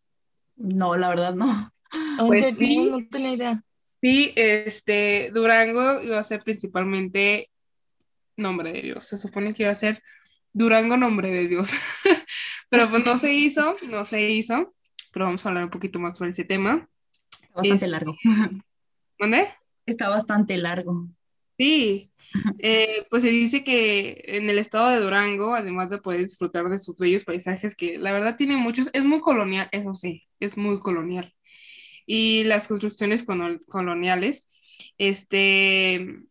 No, 0.55 0.95
la 0.97 1.09
verdad 1.09 1.35
no. 1.35 1.71
Pues 2.19 2.55
sí, 2.57 2.77
no 2.77 3.05
tenía 3.09 3.33
idea. 3.33 3.63
Sí, 4.01 4.31
este, 4.35 5.31
Durango 5.33 6.01
iba 6.01 6.19
a 6.19 6.23
ser 6.23 6.39
principalmente 6.39 7.49
nombre 8.35 8.71
de 8.71 8.81
Dios. 8.81 9.05
Se 9.05 9.17
supone 9.17 9.53
que 9.53 9.63
iba 9.63 9.71
a 9.71 9.75
ser 9.75 10.01
Durango 10.53 10.97
nombre 10.97 11.29
de 11.29 11.47
Dios. 11.47 11.73
pero 12.69 12.89
pues 12.89 13.05
no 13.05 13.17
se 13.17 13.33
hizo, 13.33 13.75
no 13.87 14.05
se 14.05 14.29
hizo. 14.29 14.71
Pero 15.11 15.25
vamos 15.25 15.45
a 15.45 15.49
hablar 15.49 15.65
un 15.65 15.69
poquito 15.69 15.99
más 15.99 16.17
sobre 16.17 16.31
ese 16.31 16.43
tema. 16.43 16.87
Está 17.31 17.55
bastante 17.55 17.87
largo. 17.87 18.15
¿Dónde? 19.19 19.47
Está 19.85 20.09
bastante 20.09 20.57
largo. 20.57 21.07
Sí, 21.57 22.11
eh, 22.59 23.05
pues 23.09 23.23
se 23.23 23.29
dice 23.29 23.63
que 23.63 24.23
en 24.27 24.49
el 24.49 24.59
estado 24.59 24.89
de 24.89 24.99
Durango, 24.99 25.55
además 25.55 25.89
de 25.89 25.97
poder 25.97 26.21
disfrutar 26.21 26.69
de 26.69 26.77
sus 26.79 26.97
bellos 26.97 27.23
paisajes, 27.23 27.75
que 27.75 27.97
la 27.97 28.13
verdad 28.13 28.35
tiene 28.37 28.57
muchos, 28.57 28.89
es 28.93 29.05
muy 29.05 29.21
colonial, 29.21 29.69
eso 29.71 29.95
sí, 29.95 30.27
es 30.39 30.57
muy 30.57 30.79
colonial 30.79 31.31
y 32.07 32.45
las 32.45 32.67
construcciones 32.67 33.23
coloniales, 33.67 34.49
este, 34.97 36.23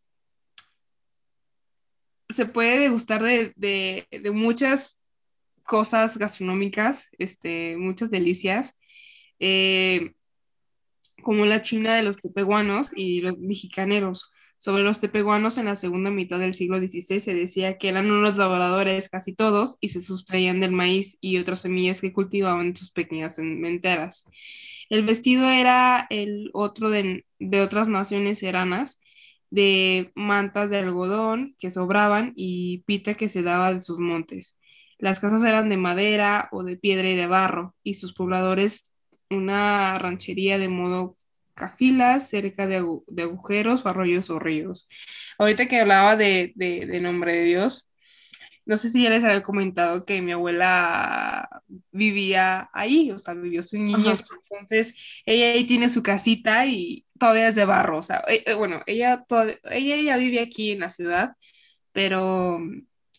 se 2.30 2.46
puede 2.46 2.80
degustar 2.80 3.22
de, 3.22 3.52
de, 3.56 4.30
muchas 4.32 5.00
cosas 5.64 6.16
gastronómicas, 6.16 7.10
este, 7.18 7.76
muchas 7.76 8.10
delicias, 8.10 8.76
eh, 9.38 10.14
como 11.22 11.44
la 11.44 11.60
china 11.60 11.94
de 11.94 12.02
los 12.02 12.16
tepehuanos 12.18 12.90
y 12.96 13.20
los 13.20 13.38
mexicaneros. 13.38 14.32
Sobre 14.58 14.82
los 14.82 15.00
tepehuanos 15.00 15.58
en 15.58 15.66
la 15.66 15.76
segunda 15.76 16.10
mitad 16.10 16.38
del 16.38 16.54
siglo 16.54 16.78
XVI 16.78 17.20
se 17.20 17.34
decía 17.34 17.78
que 17.78 17.88
eran 17.88 18.10
unos 18.10 18.36
laboradores 18.36 19.08
casi 19.08 19.34
todos 19.34 19.76
y 19.80 19.90
se 19.90 20.00
sustraían 20.00 20.60
del 20.60 20.72
maíz 20.72 21.18
y 21.20 21.38
otras 21.38 21.60
semillas 21.60 22.00
que 22.00 22.12
cultivaban 22.12 22.68
en 22.68 22.76
sus 22.76 22.90
pequeñas 22.90 23.36
cementeras. 23.36 24.24
El 24.88 25.04
vestido 25.04 25.48
era 25.48 26.06
el 26.10 26.50
otro 26.54 26.90
de, 26.90 27.24
otras 27.62 27.88
naciones 27.88 28.38
seranas, 28.38 29.00
de 29.50 30.10
mantas 30.14 30.70
de 30.70 30.78
algodón 30.78 31.54
que 31.58 31.70
sobraban 31.70 32.32
y 32.36 32.78
pita 32.86 33.14
que 33.14 33.28
se 33.28 33.42
daba 33.42 33.74
de 33.74 33.80
sus 33.80 33.98
montes. 33.98 34.58
Las 34.98 35.20
casas 35.20 35.42
eran 35.44 35.68
de 35.68 35.76
madera 35.76 36.48
o 36.52 36.64
de 36.64 36.76
piedra 36.76 37.08
y 37.10 37.16
de 37.16 37.26
barro, 37.26 37.74
y 37.82 37.94
sus 37.94 38.14
pobladores 38.14 38.94
una 39.30 39.98
ranchería 39.98 40.58
de 40.58 40.68
modo 40.68 41.15
cafilas 41.56 42.28
cerca 42.28 42.66
de, 42.68 42.76
agujeros, 42.76 43.86
arroyos 43.86 44.30
o 44.30 44.38
ríos. 44.38 44.88
Ahorita 45.38 45.66
que 45.66 45.80
hablaba 45.80 46.16
de, 46.16 46.52
de 46.54 47.00
nombre 47.00 47.34
de 47.34 47.44
Dios, 47.44 47.88
no 48.66 48.76
sé 48.76 48.90
si 48.90 49.04
ya 49.04 49.10
les 49.10 49.22
había 49.22 49.42
comentado 49.44 50.04
que 50.04 50.20
mi 50.20 50.32
abuela 50.32 51.48
vivía 51.92 52.68
ahí, 52.72 53.12
o 53.12 53.18
sea, 53.18 53.34
vivió 53.34 53.62
su 53.62 53.78
niñez. 53.78 54.24
Entonces, 54.50 55.22
ella 55.24 55.52
ahí 55.52 55.64
tiene 55.64 55.88
su 55.88 56.02
casita 56.02 56.66
y 56.66 57.06
todavía 57.18 57.48
es 57.48 57.54
de 57.54 57.64
barro. 57.64 57.98
O 57.98 58.02
sea, 58.02 58.24
eh, 58.28 58.42
eh, 58.44 58.54
bueno, 58.54 58.82
ella, 58.86 59.24
todavía, 59.26 59.58
ella 59.70 59.96
ya 60.02 60.16
vive 60.16 60.40
aquí 60.40 60.72
en 60.72 60.80
la 60.80 60.90
ciudad, 60.90 61.36
pero 61.92 62.58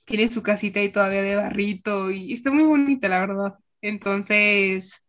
tiene 0.06 0.28
su 0.28 0.44
casita 0.44 0.82
ahí 0.82 0.92
todavía 0.92 1.22
de 1.24 1.36
barrito 1.36 2.12
y 2.12 2.34
está 2.34 2.52
muy 2.52 2.66
bonita, 2.66 3.08
la 3.08 3.22
verdad. 3.22 3.54
Entonces, 3.82 5.02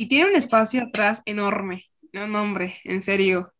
Y 0.00 0.08
tiene 0.08 0.30
un 0.30 0.36
espacio 0.36 0.82
atrás 0.82 1.20
enorme. 1.26 1.84
No, 2.14 2.26
no, 2.26 2.40
hombre, 2.40 2.74
en 2.84 3.02
serio. 3.02 3.52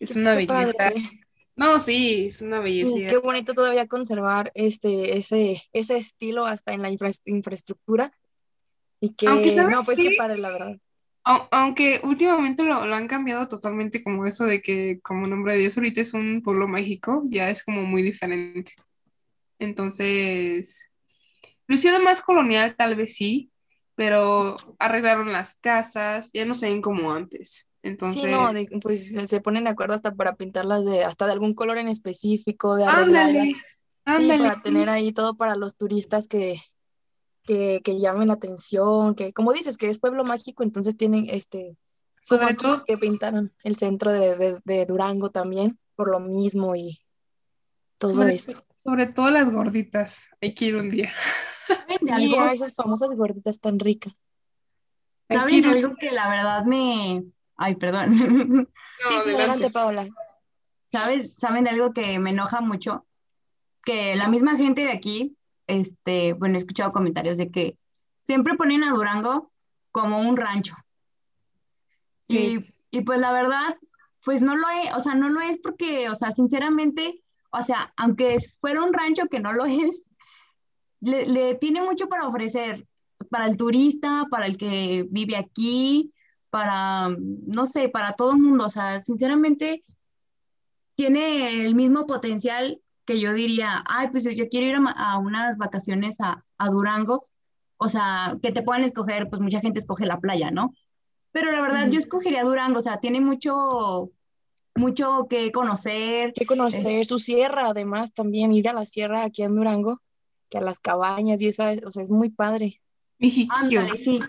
Es 0.00 0.12
Qué 0.12 0.20
una 0.22 0.30
padre. 0.46 0.72
belleza. 0.78 0.92
No, 1.54 1.78
sí, 1.78 2.28
es 2.28 2.40
una 2.40 2.60
Sí, 2.60 2.64
belleza. 2.64 3.08
Qué 3.08 3.18
bonito 3.18 3.52
todavía 3.52 3.86
conservar 3.86 4.50
este, 4.54 5.18
ese, 5.18 5.60
ese 5.74 5.96
estilo 5.98 6.46
hasta 6.46 6.72
en 6.72 6.80
la 6.80 6.88
infra- 6.90 7.10
infraestructura. 7.26 8.10
Y 9.00 9.14
que, 9.14 9.26
Aunque, 9.28 9.50
¿sabes 9.50 9.76
no, 9.76 9.84
pues 9.84 9.98
qué 9.98 10.04
qué? 10.08 10.16
padre, 10.16 10.38
la 10.38 10.50
verdad. 10.50 10.76
Au- 11.24 11.48
Aunque 11.50 12.00
últimamente 12.04 12.62
lo, 12.64 12.86
lo 12.86 12.94
han 12.94 13.06
cambiado 13.06 13.46
totalmente 13.46 14.02
como 14.02 14.24
eso 14.26 14.44
de 14.46 14.62
que 14.62 15.00
como 15.02 15.26
nombre 15.26 15.54
de 15.54 15.58
Dios 15.60 15.76
ahorita 15.76 16.00
es 16.00 16.14
un 16.14 16.40
pueblo 16.42 16.68
mágico, 16.68 17.22
ya 17.26 17.50
es 17.50 17.62
como 17.64 17.82
muy 17.82 18.02
diferente. 18.02 18.72
Entonces, 19.58 20.90
lo 21.66 21.74
hicieron 21.76 22.04
más 22.04 22.22
colonial, 22.22 22.76
tal 22.76 22.96
vez 22.96 23.16
sí, 23.16 23.50
pero 23.96 24.54
arreglaron 24.78 25.32
las 25.32 25.56
casas, 25.56 26.30
ya 26.32 26.44
no 26.44 26.54
se 26.54 26.68
ven 26.70 26.82
como 26.82 27.12
antes. 27.12 27.66
Sí, 27.82 27.86
Entonces, 27.88 28.30
no, 28.30 28.52
de- 28.52 28.68
pues 28.82 29.12
se 29.28 29.40
ponen 29.40 29.64
de 29.64 29.70
acuerdo 29.70 29.94
hasta 29.94 30.14
para 30.14 30.36
pintarlas 30.36 30.84
de, 30.84 31.04
hasta 31.04 31.26
de 31.26 31.32
algún 31.32 31.54
color 31.54 31.78
en 31.78 31.88
específico, 31.88 32.76
de 32.76 32.84
ándale, 32.84 33.52
Sí, 34.16 34.28
para 34.28 34.54
sí. 34.56 34.60
tener 34.62 34.88
ahí 34.88 35.12
todo 35.12 35.36
para 35.36 35.56
los 35.56 35.76
turistas 35.76 36.28
que, 36.28 36.56
que, 37.44 37.80
que 37.82 37.98
llamen 37.98 38.28
la 38.28 38.34
atención, 38.34 39.14
que 39.14 39.32
como 39.32 39.52
dices 39.52 39.76
que 39.76 39.88
es 39.88 39.98
pueblo 39.98 40.24
mágico, 40.24 40.62
entonces 40.62 40.96
tienen 40.96 41.26
este, 41.30 41.76
Sobre 42.20 42.54
todo, 42.54 42.84
que 42.84 42.98
pintaron 42.98 43.52
el 43.64 43.76
centro 43.76 44.12
de, 44.12 44.36
de- 44.36 44.60
de 44.64 44.86
Durango 44.86 45.30
también, 45.30 45.78
por 45.96 46.10
lo 46.10 46.20
mismo 46.20 46.76
y 46.76 46.98
todo 47.98 48.12
sobre, 48.12 48.34
esto. 48.34 48.65
Sobre 48.86 49.06
todo 49.06 49.30
las 49.30 49.52
gorditas, 49.52 50.28
hay 50.40 50.54
que 50.54 50.66
ir 50.66 50.76
un 50.76 50.90
día. 50.90 51.10
¿Saben 51.66 51.86
de 51.88 51.96
Sí, 52.06 52.10
algo? 52.12 52.40
a 52.40 52.52
esas 52.52 52.72
famosas 52.74 53.12
gorditas 53.14 53.60
tan 53.60 53.78
ricas. 53.78 54.24
Hay 55.28 55.36
que 55.36 55.40
¿Saben 55.40 55.54
ir 55.56 55.64
de 55.64 55.68
un- 55.70 55.76
algo 55.76 55.96
que 55.98 56.10
la 56.12 56.28
verdad 56.28 56.64
me... 56.64 57.24
Ay, 57.56 57.74
perdón. 57.76 58.68
No, 58.98 59.08
Sí, 59.08 59.14
sí, 59.24 59.30
adelante. 59.30 59.42
adelante, 59.42 59.70
Paola. 59.70 60.08
¿Sabes? 60.90 61.34
¿Saben 61.36 61.64
de 61.64 61.70
algo 61.70 61.92
que 61.92 62.18
me 62.18 62.30
enoja 62.30 62.62
mucho? 62.62 63.06
Que 63.84 64.16
la 64.16 64.26
misma 64.28 64.56
gente 64.56 64.82
de 64.82 64.90
aquí, 64.92 65.36
este, 65.66 66.32
bueno, 66.32 66.54
he 66.54 66.58
escuchado 66.58 66.92
comentarios 66.92 67.36
de 67.36 67.50
que 67.50 67.76
siempre 68.22 68.54
ponen 68.54 68.84
a 68.84 68.92
Durango 68.92 69.52
como 69.92 70.20
un 70.20 70.36
rancho. 70.38 70.76
Sí. 72.28 72.66
Y, 72.90 72.98
y 72.98 73.00
pues 73.02 73.20
la 73.20 73.32
verdad, 73.32 73.76
pues 74.24 74.40
no 74.40 74.56
lo 74.56 74.66
es, 74.70 74.94
o 74.94 75.00
sea, 75.00 75.14
no 75.14 75.28
lo 75.28 75.40
es 75.40 75.58
porque, 75.58 76.08
o 76.08 76.14
sea, 76.14 76.32
sinceramente, 76.32 77.22
o 77.50 77.62
sea, 77.62 77.92
aunque 77.96 78.36
fuera 78.60 78.82
un 78.82 78.92
rancho 78.92 79.26
que 79.26 79.40
no 79.40 79.52
lo 79.52 79.64
es, 79.66 80.10
le, 81.00 81.26
le 81.26 81.54
tiene 81.54 81.82
mucho 81.82 82.08
para 82.08 82.26
ofrecer 82.26 82.86
para 83.30 83.46
el 83.46 83.56
turista, 83.56 84.26
para 84.30 84.46
el 84.46 84.56
que 84.56 85.06
vive 85.10 85.36
aquí, 85.36 86.12
para, 86.50 87.08
no 87.18 87.66
sé, 87.66 87.88
para 87.88 88.12
todo 88.12 88.32
el 88.32 88.38
mundo. 88.38 88.66
O 88.66 88.70
sea, 88.70 89.02
sinceramente, 89.04 89.84
tiene 90.94 91.64
el 91.64 91.74
mismo 91.74 92.06
potencial 92.06 92.80
que 93.04 93.20
yo 93.20 93.32
diría, 93.32 93.84
ay, 93.88 94.08
pues 94.10 94.24
yo 94.24 94.48
quiero 94.48 94.66
ir 94.66 94.76
a, 94.96 95.18
unas 95.18 95.56
vacaciones 95.56 96.20
a, 96.20 96.42
a 96.58 96.68
Durango. 96.68 97.28
O 97.78 97.88
sea, 97.88 98.36
que 98.42 98.52
te 98.52 98.62
puedan 98.62 98.84
escoger, 98.84 99.28
pues 99.28 99.40
mucha 99.40 99.60
gente 99.60 99.78
escoge 99.78 100.06
la 100.06 100.18
playa, 100.18 100.50
¿no? 100.50 100.72
Pero 101.30 101.52
la 101.52 101.60
verdad, 101.60 101.90
yo 101.90 101.98
escogería 101.98 102.44
Durango, 102.44 102.78
o 102.78 102.82
sea, 102.82 102.98
tiene 102.98 103.20
mucho, 103.20 104.10
mucho 104.76 105.26
que 105.28 105.50
conocer. 105.52 106.32
que 106.34 106.46
conocer 106.46 107.04
su 107.06 107.18
sierra, 107.18 107.68
además, 107.70 108.12
también 108.12 108.52
ir 108.52 108.68
a 108.68 108.72
la 108.72 108.86
sierra 108.86 109.24
aquí 109.24 109.42
en 109.42 109.54
Durango, 109.54 110.00
que 110.48 110.58
a 110.58 110.60
las 110.60 110.78
cabañas 110.80 111.42
y 111.42 111.48
eso, 111.48 111.68
es- 111.68 111.84
o 111.84 111.92
sea, 111.92 112.02
es 112.02 112.10
muy 112.10 112.30
padre. 112.30 112.80
Mijiquillo. 113.18 113.80
Ándale, 113.80 113.96
sí. 113.96 114.20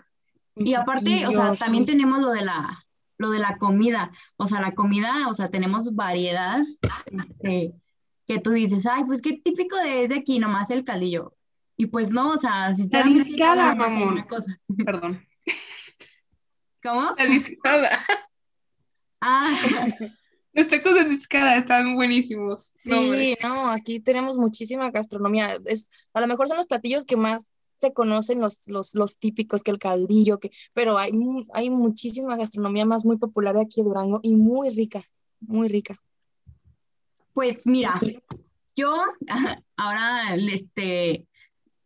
Y 0.56 0.74
aparte, 0.74 1.28
o 1.28 1.32
sea, 1.32 1.54
también 1.54 1.84
sí. 1.86 1.92
tenemos 1.92 2.20
lo 2.20 2.32
de 2.32 2.44
la, 2.44 2.84
lo 3.18 3.30
de 3.30 3.40
la 3.40 3.58
comida. 3.58 4.12
O 4.38 4.48
sea, 4.48 4.60
la 4.62 4.72
comida, 4.74 5.28
o 5.30 5.34
sea, 5.34 5.50
tenemos 5.50 5.94
variedad, 5.94 6.62
este, 7.06 7.74
que 8.26 8.40
tú 8.40 8.52
dices, 8.52 8.86
ay, 8.88 9.04
pues 9.06 9.22
qué 9.22 9.34
típico 9.34 9.78
de, 9.78 10.04
es 10.04 10.10
de 10.10 10.16
aquí, 10.16 10.40
nomás 10.40 10.70
el 10.72 10.84
caldillo. 10.84 11.34
Y 11.78 11.86
pues 11.88 12.10
no, 12.10 12.32
o 12.32 12.38
sea, 12.38 12.70
más 12.70 12.80
hay 12.80 13.76
mamón. 13.76 14.08
una 14.14 14.26
cosa. 14.28 14.60
Perdón. 14.84 15.24
¿Cómo? 16.84 17.14
La 17.18 17.26
discada. 17.26 18.06
Ah, 19.22 19.52
Los 20.58 20.68
tacos 20.70 20.96
de 20.96 21.06
discada 21.06 21.56
están 21.56 21.94
buenísimos. 21.94 22.72
Sí, 22.76 23.36
No, 23.44 23.70
aquí 23.70 24.00
tenemos 24.00 24.38
muchísima 24.38 24.90
gastronomía. 24.90 25.60
Es, 25.66 25.92
a 26.16 26.20
lo 26.20 26.26
mejor 26.26 26.48
son 26.48 26.58
los 26.58 26.66
platillos 26.66 27.06
que 27.06 27.16
más 27.16 27.52
se 27.72 27.94
conocen, 27.94 28.42
los, 28.42 28.68
los, 28.68 28.96
los 28.96 29.20
típicos, 29.20 29.62
que 29.62 29.70
el 29.70 29.78
caldillo, 29.78 30.40
que, 30.40 30.50
pero 30.74 30.98
hay, 30.98 31.12
hay 31.54 31.70
muchísima 31.70 32.38
gastronomía 32.38 32.86
más 32.86 33.06
muy 33.06 33.20
popular 33.20 33.54
de 33.54 33.62
aquí 33.62 33.82
de 33.82 33.88
Durango 33.90 34.20
y 34.24 34.34
muy 34.36 34.72
rica, 34.72 35.04
muy 35.42 35.68
rica. 35.68 36.02
pues 37.34 37.60
mira, 37.64 38.02
yo 38.76 38.96
ahora, 39.78 40.36
este, 40.38 41.28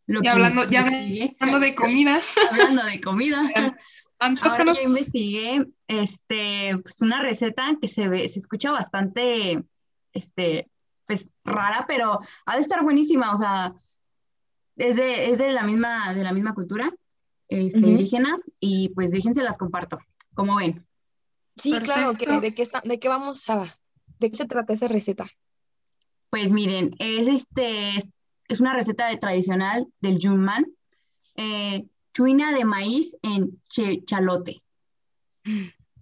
lo 0.05 0.19
Y 0.19 0.23
que 0.23 0.29
hablando, 0.29 0.69
ya 0.69 0.85
hablando 1.41 1.59
de 1.59 1.75
comida, 1.75 2.21
hablando 2.51 2.85
de 2.85 3.01
comida. 3.01 3.51
Ahora 4.21 4.73
yo 4.73 4.81
investigué 4.83 5.65
este, 5.87 6.77
pues 6.83 7.01
una 7.01 7.21
receta 7.23 7.75
que 7.81 7.87
se 7.87 8.07
ve, 8.07 8.27
se 8.27 8.37
escucha 8.37 8.71
bastante, 8.71 9.63
este, 10.13 10.69
pues 11.07 11.27
rara, 11.43 11.85
pero 11.87 12.19
ha 12.45 12.55
de 12.55 12.61
estar 12.61 12.83
buenísima, 12.83 13.33
o 13.33 13.37
sea, 13.37 13.73
es 14.75 14.95
de, 14.95 15.31
es 15.31 15.39
de 15.39 15.51
la 15.51 15.63
misma, 15.63 16.13
de 16.13 16.23
la 16.23 16.33
misma 16.33 16.53
cultura, 16.53 16.91
este, 17.47 17.79
indígena, 17.79 18.37
y 18.59 18.89
pues 18.89 19.11
déjense 19.11 19.41
las 19.41 19.57
comparto, 19.57 19.97
como 20.35 20.57
ven. 20.57 20.85
Sí, 21.55 21.77
claro, 21.79 22.15
que. 22.15 22.27
¿de 22.39 22.53
qué 22.53 22.61
está, 22.61 22.81
de 22.85 22.99
qué 22.99 23.09
vamos 23.09 23.49
a, 23.49 23.65
de 24.19 24.29
qué 24.29 24.37
se 24.37 24.45
trata 24.45 24.73
esa 24.73 24.87
receta? 24.87 25.25
Pues 26.29 26.51
miren, 26.51 26.95
es 26.99 27.27
este, 27.27 27.97
es, 27.97 28.07
es 28.47 28.61
una 28.61 28.73
receta 28.73 29.07
de- 29.07 29.17
tradicional 29.17 29.87
del 29.99 30.19
Yunman, 30.19 30.65
eh, 31.35 31.87
chuina 32.13 32.53
de 32.53 32.65
maíz 32.65 33.15
en 33.21 33.61
chalote. 34.05 34.61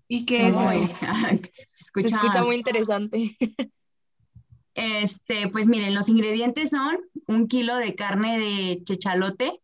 ¿Y 0.08 0.26
qué 0.26 0.48
es 0.48 0.56
¿Cómo 0.56 0.72
eso? 0.72 1.06
Se 1.72 2.02
Se 2.02 2.08
escucha 2.08 2.44
muy 2.44 2.56
interesante. 2.56 3.36
Este, 4.76 5.50
pues 5.50 5.68
miren, 5.68 5.94
los 5.94 6.08
ingredientes 6.08 6.70
son 6.70 7.00
un 7.28 7.48
kilo 7.48 7.76
de 7.76 7.96
carne 7.96 8.40
de 8.40 8.82
chechalote, 8.84 9.60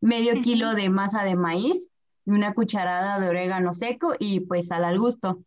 medio 0.00 0.40
kilo 0.42 0.74
de 0.74 0.90
masa 0.90 1.24
de 1.24 1.34
maíz 1.34 1.90
y 2.24 2.30
una 2.30 2.54
cucharada 2.54 3.18
de 3.18 3.28
orégano 3.28 3.72
seco 3.72 4.14
y 4.18 4.40
pues 4.40 4.68
sal 4.68 4.84
al 4.84 4.98
gusto. 4.98 5.42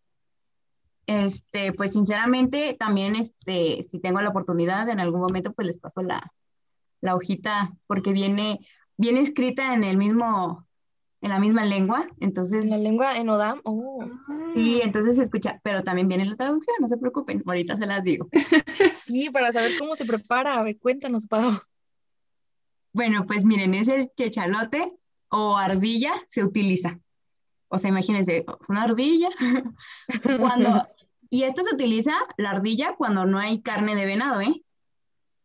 Este, 1.05 1.73
pues 1.73 1.91
sinceramente 1.93 2.75
también, 2.77 3.15
este, 3.15 3.83
si 3.83 3.99
tengo 3.99 4.21
la 4.21 4.29
oportunidad 4.29 4.89
en 4.89 4.99
algún 4.99 5.21
momento, 5.21 5.53
pues 5.53 5.67
les 5.67 5.77
paso 5.77 6.01
la, 6.01 6.33
la 7.01 7.15
hojita 7.15 7.71
porque 7.87 8.13
viene, 8.13 8.59
viene 8.97 9.21
escrita 9.21 9.73
en 9.73 9.83
el 9.83 9.97
mismo, 9.97 10.67
en 11.21 11.29
la 11.29 11.39
misma 11.39 11.65
lengua, 11.65 12.07
entonces 12.19 12.65
En 12.65 12.69
la 12.69 12.77
lengua 12.77 13.17
en 13.17 13.29
Odam, 13.29 13.61
oh, 13.63 14.05
sí, 14.55 14.81
entonces 14.83 15.15
se 15.15 15.23
escucha, 15.23 15.59
pero 15.63 15.83
también 15.83 16.07
viene 16.07 16.25
la 16.25 16.35
traducción, 16.35 16.75
no 16.79 16.87
se 16.87 16.97
preocupen, 16.97 17.43
ahorita 17.45 17.77
se 17.77 17.85
las 17.85 18.03
digo. 18.03 18.27
sí, 19.05 19.29
para 19.31 19.51
saber 19.51 19.71
cómo 19.77 19.95
se 19.95 20.05
prepara. 20.05 20.59
A 20.59 20.63
ver, 20.63 20.77
cuéntanos, 20.77 21.27
Pau. 21.27 21.51
Bueno, 22.91 23.23
pues 23.25 23.43
miren, 23.43 23.73
es 23.73 23.87
el 23.87 24.11
chechalote 24.15 24.93
o 25.29 25.57
ardilla 25.57 26.13
se 26.27 26.43
utiliza. 26.43 26.99
O 27.67 27.79
sea, 27.79 27.89
imagínense, 27.89 28.45
una 28.67 28.83
ardilla. 28.83 29.29
Cuando, 30.39 30.87
y 31.33 31.41
esto 31.41 31.63
se 31.63 31.73
utiliza, 31.73 32.13
la 32.37 32.51
ardilla, 32.51 32.93
cuando 32.95 33.25
no 33.25 33.39
hay 33.39 33.59
carne 33.63 33.95
de 33.95 34.05
venado, 34.05 34.39
¿eh? 34.41 34.63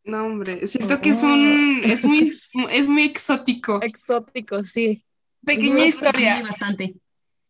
No, 0.08 0.24
hombre, 0.24 0.66
siento 0.66 1.00
que 1.02 1.10
es 1.10 1.22
un, 1.22 1.82
es 1.84 2.02
muy, 2.02 2.34
es 2.70 2.88
muy 2.88 3.02
exótico. 3.04 3.80
Exótico, 3.82 4.62
sí. 4.62 5.04
Pequeña 5.44 5.84
historia, 5.84 6.36
Sí, 6.36 6.42
bastante. 6.42 6.94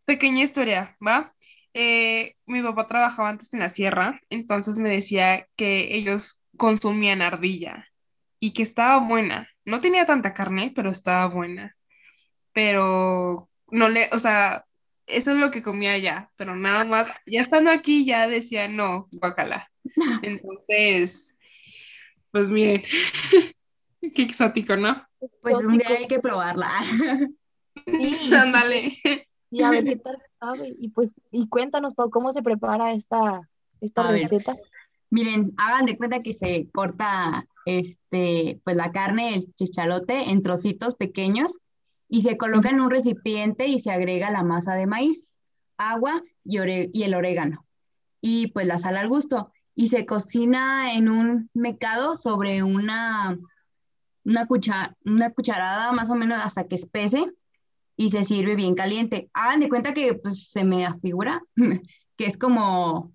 pequeña 0.05 0.43
historia, 0.43 0.97
¿va? 1.05 1.33
Eh, 1.73 2.35
mi 2.47 2.61
papá 2.61 2.89
trabajaba 2.89 3.29
antes 3.29 3.55
en 3.55 3.61
la 3.61 3.69
sierra, 3.69 4.21
entonces 4.29 4.79
me 4.79 4.91
decía 4.91 5.47
que 5.55 5.95
ellos 5.97 6.43
consumían 6.57 7.23
ardilla 7.23 7.87
y 8.41 8.53
que 8.53 8.65
estaba 8.65 8.99
buena. 9.07 9.49
No 9.65 9.81
tenía 9.81 10.05
tanta 10.05 10.35
carne, 10.35 10.73
pero 10.75 10.91
estaba 10.91 11.27
buena. 11.33 11.77
Pero 12.53 13.49
no 13.71 13.89
le, 13.89 14.09
o 14.13 14.19
sea, 14.19 14.65
eso 15.07 15.31
es 15.31 15.37
lo 15.37 15.53
que 15.53 15.63
comía 15.63 15.93
allá, 15.93 16.31
pero 16.37 16.57
nada 16.57 16.85
más, 16.85 17.07
ya 17.25 17.41
estando 17.41 17.71
aquí 17.71 18.05
ya 18.05 18.27
decía, 18.27 18.67
no, 18.67 19.09
guacala. 19.13 19.71
Entonces, 20.23 21.37
pues 22.31 22.51
miren, 22.51 22.83
qué 24.15 24.23
exótico, 24.23 24.77
¿no? 24.77 25.07
Pues 25.43 25.57
un 25.57 25.79
día 25.79 25.89
hay 25.99 26.07
que 26.07 26.21
probarla. 26.21 26.71
Sí, 27.85 28.31
Ándale. 28.35 28.97
y 29.51 29.63
a 29.63 29.71
ver 29.71 29.85
qué 29.85 29.97
tal 29.97 30.19
sabe. 30.39 30.75
Y 30.79 30.91
pues, 30.91 31.13
y 31.31 31.49
cuéntanos, 31.49 31.95
Pau, 31.95 32.11
cómo 32.11 32.33
se 32.33 32.43
prepara 32.43 32.93
esta, 32.93 33.41
esta 33.81 34.09
A 34.09 34.13
ver, 34.13 34.23
receta. 34.23 34.55
Miren, 35.11 35.53
hagan 35.57 35.87
de 35.87 35.97
cuenta 35.97 36.23
que 36.23 36.35
se 36.35 36.69
corta 36.71 37.47
este, 37.65 38.61
pues 38.65 38.77
la 38.77 38.93
carne, 38.93 39.35
el 39.35 39.55
chichalote 39.55 40.31
en 40.31 40.43
trocitos 40.43 40.95
pequeños 40.95 41.59
y 42.09 42.23
se 42.23 42.37
coloca 42.37 42.71
en 42.71 42.81
un 42.81 42.91
recipiente 42.91 43.67
y 43.69 43.79
se 43.79 43.91
agrega 43.91 44.31
la 44.31 44.43
masa 44.43 44.75
de 44.75 44.87
maíz, 44.87 45.27
agua 45.79 46.23
y, 46.45 46.59
y 46.93 47.03
el 47.05 47.15
orégano 47.15 47.65
y 48.21 48.49
pues 48.49 48.67
la 48.67 48.79
sal 48.79 48.97
al 48.97 49.09
gusto 49.09 49.53
y 49.79 49.87
se 49.87 50.07
cocina 50.07 50.93
en 50.93 51.09
un 51.09 51.51
mecado 51.55 52.17
sobre 52.17 52.65
una, 52.65 53.39
una, 54.25 54.49
una 55.05 55.31
cucharada 55.31 55.93
más 55.93 56.11
o 56.11 56.17
menos 56.17 56.41
hasta 56.43 56.67
que 56.67 56.75
espese 56.75 57.33
y 57.95 58.11
se 58.11 58.25
sirve 58.25 58.57
bien 58.57 58.75
caliente. 58.75 59.31
Hagan 59.35 59.61
de 59.61 59.69
cuenta 59.69 59.95
que 59.95 60.15
pues, 60.15 60.51
se 60.51 60.65
me 60.65 60.85
afigura 60.85 61.41
que 62.17 62.27
es 62.27 62.37
como, 62.37 63.13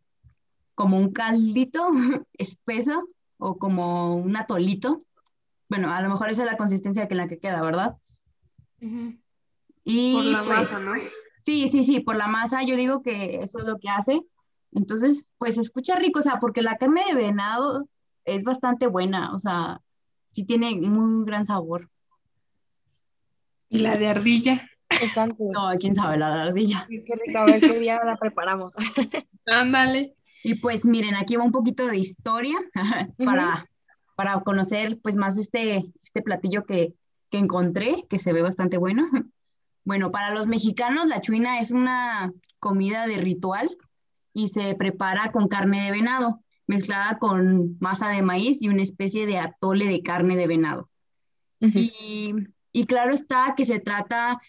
como 0.74 0.98
un 1.00 1.12
caldito 1.12 1.90
espeso 2.38 3.10
o 3.38 3.58
como 3.58 4.16
un 4.16 4.38
atolito. 4.38 5.02
Bueno, 5.68 5.92
a 5.92 6.02
lo 6.02 6.10
mejor 6.10 6.30
esa 6.30 6.44
es 6.44 6.50
la 6.50 6.56
consistencia 6.56 7.10
que 7.10 7.14
en 7.14 7.18
la 7.18 7.28
que 7.28 7.40
queda, 7.40 7.62
¿verdad? 7.62 7.98
Y 9.84 10.14
por 10.14 10.24
la 10.24 10.46
pues, 10.46 10.60
masa, 10.60 10.80
¿no? 10.80 10.94
Sí, 11.44 11.68
sí, 11.68 11.84
sí, 11.84 12.00
por 12.00 12.16
la 12.16 12.28
masa 12.28 12.64
yo 12.64 12.78
digo 12.78 13.04
que 13.04 13.40
eso 13.42 13.60
es 13.60 13.66
lo 13.66 13.80
que 13.80 13.90
hace. 13.90 14.26
Entonces, 14.76 15.26
pues 15.38 15.58
escucha 15.58 15.96
rico, 15.98 16.20
o 16.20 16.24
sea, 16.24 16.40
porque 16.40 16.62
la 16.62 16.78
carne 16.78 17.04
de 17.08 17.16
venado 17.16 17.88
es 18.26 18.44
bastante 18.44 18.88
buena, 18.88 19.34
o 19.34 19.40
sea, 19.40 19.82
sí 20.32 20.46
tiene 20.46 20.76
muy 20.76 21.26
gran 21.26 21.46
sabor. 21.46 21.90
¿Y 23.70 23.80
la 23.80 23.98
de 23.98 24.08
ardilla? 24.08 24.70
No, 25.40 25.70
quién 25.80 25.96
sabe 25.96 26.18
la 26.18 26.34
de 26.34 26.42
ardilla. 26.42 26.88
Qué 26.90 27.16
rico, 27.26 27.40
a 27.40 27.46
ver 27.46 27.60
qué 27.60 27.80
día 27.80 28.00
la 28.04 28.16
preparamos. 28.18 28.74
Ándale. 29.48 30.16
Y 30.44 30.56
pues 30.56 30.86
miren, 30.86 31.16
aquí 31.16 31.36
va 31.36 31.44
un 31.44 31.52
poquito 31.52 31.88
de 31.88 31.98
historia 31.98 32.56
para, 33.26 33.68
para 34.16 34.42
conocer 34.42 35.00
pues 35.02 35.16
más 35.16 35.38
este, 35.38 35.86
este 36.04 36.22
platillo 36.22 36.66
que, 36.66 36.94
que 37.32 37.38
encontré, 37.40 38.06
que 38.10 38.20
se 38.20 38.34
ve 38.34 38.42
bastante 38.42 38.78
bueno. 38.78 39.10
Bueno, 39.86 40.12
para 40.12 40.34
los 40.34 40.48
mexicanos 40.48 41.08
la 41.08 41.20
chuina 41.20 41.60
es 41.60 41.72
una 41.72 42.32
comida 42.60 43.06
de 43.06 43.18
ritual 43.18 43.78
y 44.34 44.48
se 44.48 44.76
prepara 44.76 45.32
con 45.32 45.48
carne 45.48 45.86
de 45.86 45.92
venado, 45.92 46.42
mezclada 46.68 47.20
con 47.20 47.78
masa 47.80 48.10
de 48.10 48.22
maíz 48.22 48.62
y 48.62 48.70
una 48.70 48.82
especie 48.82 49.26
de 49.26 49.38
atole 49.38 49.88
de 49.88 50.02
carne 50.02 50.36
de 50.36 50.48
venado. 50.48 50.90
y, 51.60 52.34
y, 52.74 52.86
claro 52.86 53.14
está 53.14 53.54
que 53.56 53.64
se 53.64 53.80
trata 53.80 54.42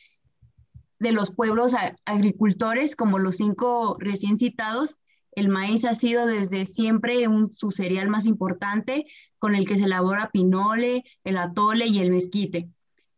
de 0.99 1.13
los 1.13 1.31
pueblos 1.31 1.75
agricultores, 2.05 2.97
como 2.97 3.19
los 3.19 3.37
cinco 3.37 3.97
recién 4.01 4.39
citados. 4.39 4.99
El 5.33 5.49
maíz 5.49 5.85
ha 5.85 5.95
sido 5.95 6.27
desde 6.27 6.65
siempre 6.67 7.29
un, 7.29 7.53
su 7.53 7.71
cereal 7.71 8.09
más 8.09 8.27
importante, 8.27 9.07
con 9.39 9.55
el 9.55 9.67
que 9.67 9.77
se 9.77 9.85
elabora 9.85 10.31
pinole, 10.33 11.05
el 11.25 11.37
atole 11.37 11.87
y 11.87 11.99
el 11.99 12.11
mezquite. 12.11 12.69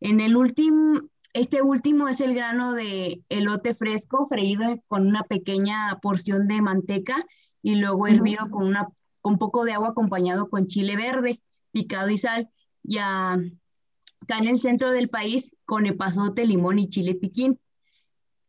En 0.00 0.20
el 0.20 0.36
último, 0.36 1.02
este 1.36 1.60
último 1.60 2.08
es 2.08 2.22
el 2.22 2.34
grano 2.34 2.72
de 2.72 3.22
elote 3.28 3.74
fresco, 3.74 4.26
freído 4.26 4.82
con 4.88 5.06
una 5.06 5.22
pequeña 5.22 5.98
porción 6.00 6.48
de 6.48 6.62
manteca 6.62 7.26
y 7.60 7.74
luego 7.74 8.06
hervido 8.06 8.48
con, 8.50 8.64
una, 8.64 8.88
con 9.20 9.36
poco 9.36 9.66
de 9.66 9.72
agua 9.72 9.90
acompañado 9.90 10.48
con 10.48 10.66
chile 10.66 10.96
verde, 10.96 11.42
picado 11.72 12.08
y 12.08 12.16
sal. 12.16 12.48
Ya 12.82 13.34
acá 13.34 14.38
en 14.38 14.48
el 14.48 14.58
centro 14.58 14.92
del 14.92 15.10
país 15.10 15.50
con 15.66 15.84
epazote, 15.84 16.46
limón 16.46 16.78
y 16.78 16.88
chile 16.88 17.14
piquín. 17.14 17.60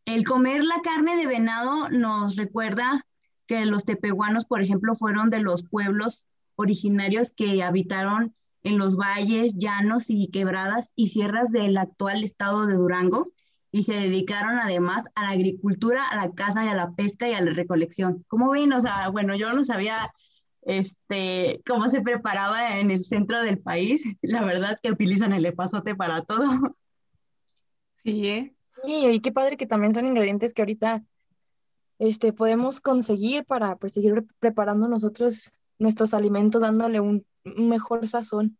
El 0.05 0.23
comer 0.23 0.63
la 0.63 0.79
carne 0.81 1.17
de 1.17 1.27
venado 1.27 1.89
nos 1.89 2.37
recuerda 2.37 3.05
que 3.47 3.65
los 3.65 3.83
tepehuanos, 3.83 4.45
por 4.45 4.61
ejemplo, 4.61 4.95
fueron 4.95 5.27
de 5.27 5.41
los 5.41 5.61
pueblos 5.61 6.25
originarios 6.55 7.31
que 7.31 7.61
habitaron 7.63 8.33
en 8.67 8.77
los 8.77 8.95
valles, 8.97 9.55
llanos 9.55 10.09
y 10.09 10.27
quebradas 10.27 10.93
y 10.95 11.07
sierras 11.07 11.51
del 11.51 11.77
actual 11.77 12.23
estado 12.23 12.65
de 12.65 12.75
Durango 12.75 13.31
y 13.71 13.83
se 13.83 13.93
dedicaron 13.93 14.59
además 14.59 15.05
a 15.15 15.23
la 15.23 15.29
agricultura, 15.29 16.05
a 16.05 16.15
la 16.15 16.31
caza 16.33 16.65
y 16.65 16.67
a 16.67 16.75
la 16.75 16.91
pesca 16.91 17.29
y 17.29 17.33
a 17.33 17.41
la 17.41 17.51
recolección. 17.51 18.25
¿Cómo 18.27 18.51
ven? 18.51 18.73
O 18.73 18.81
sea, 18.81 19.09
bueno, 19.09 19.35
yo 19.35 19.53
no 19.53 19.63
sabía 19.63 20.11
este, 20.63 21.61
cómo 21.65 21.87
se 21.87 22.01
preparaba 22.01 22.79
en 22.79 22.91
el 22.91 22.99
centro 22.99 23.41
del 23.41 23.59
país. 23.59 24.03
La 24.21 24.43
verdad 24.43 24.79
que 24.81 24.91
utilizan 24.91 25.33
el 25.33 25.45
epazote 25.45 25.95
para 25.95 26.21
todo. 26.23 26.45
Sí, 28.03 28.27
¿eh? 28.27 28.55
Sí, 28.83 29.05
y 29.05 29.19
qué 29.21 29.31
padre 29.31 29.57
que 29.57 29.65
también 29.65 29.93
son 29.93 30.05
ingredientes 30.05 30.53
que 30.53 30.61
ahorita 30.61 31.03
este, 31.99 32.31
podemos 32.31 32.79
conseguir 32.79 33.43
para 33.45 33.75
pues 33.75 33.93
seguir 33.93 34.25
preparando 34.39 34.87
nosotros 34.87 35.51
nuestros 35.79 36.13
alimentos, 36.13 36.61
dándole 36.61 36.99
un 36.99 37.25
mejor 37.55 38.07
sazón. 38.07 38.57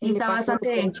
Sí, 0.00 0.10
está 0.10 0.28
bastante, 0.28 0.92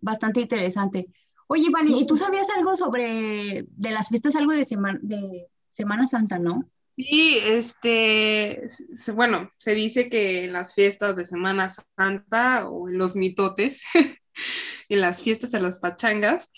bastante 0.00 0.40
interesante. 0.40 1.06
Oye, 1.46 1.70
Fanny, 1.70 2.00
¿y 2.00 2.06
tú 2.06 2.16
sabías 2.16 2.48
algo 2.56 2.76
sobre 2.76 3.64
de 3.68 3.90
las 3.90 4.08
fiestas, 4.08 4.36
algo 4.36 4.52
de, 4.52 4.66
de 5.02 5.48
Semana 5.72 6.06
Santa, 6.06 6.38
no? 6.38 6.70
Sí, 6.96 7.38
este, 7.42 8.66
bueno, 9.14 9.48
se 9.58 9.74
dice 9.74 10.10
que 10.10 10.44
en 10.44 10.52
las 10.52 10.74
fiestas 10.74 11.16
de 11.16 11.24
Semana 11.24 11.70
Santa 11.96 12.68
o 12.68 12.88
en 12.88 12.98
los 12.98 13.16
mitotes, 13.16 13.82
en 14.88 15.00
las 15.00 15.22
fiestas 15.22 15.52
de 15.52 15.60
las 15.60 15.78
pachangas, 15.78 16.52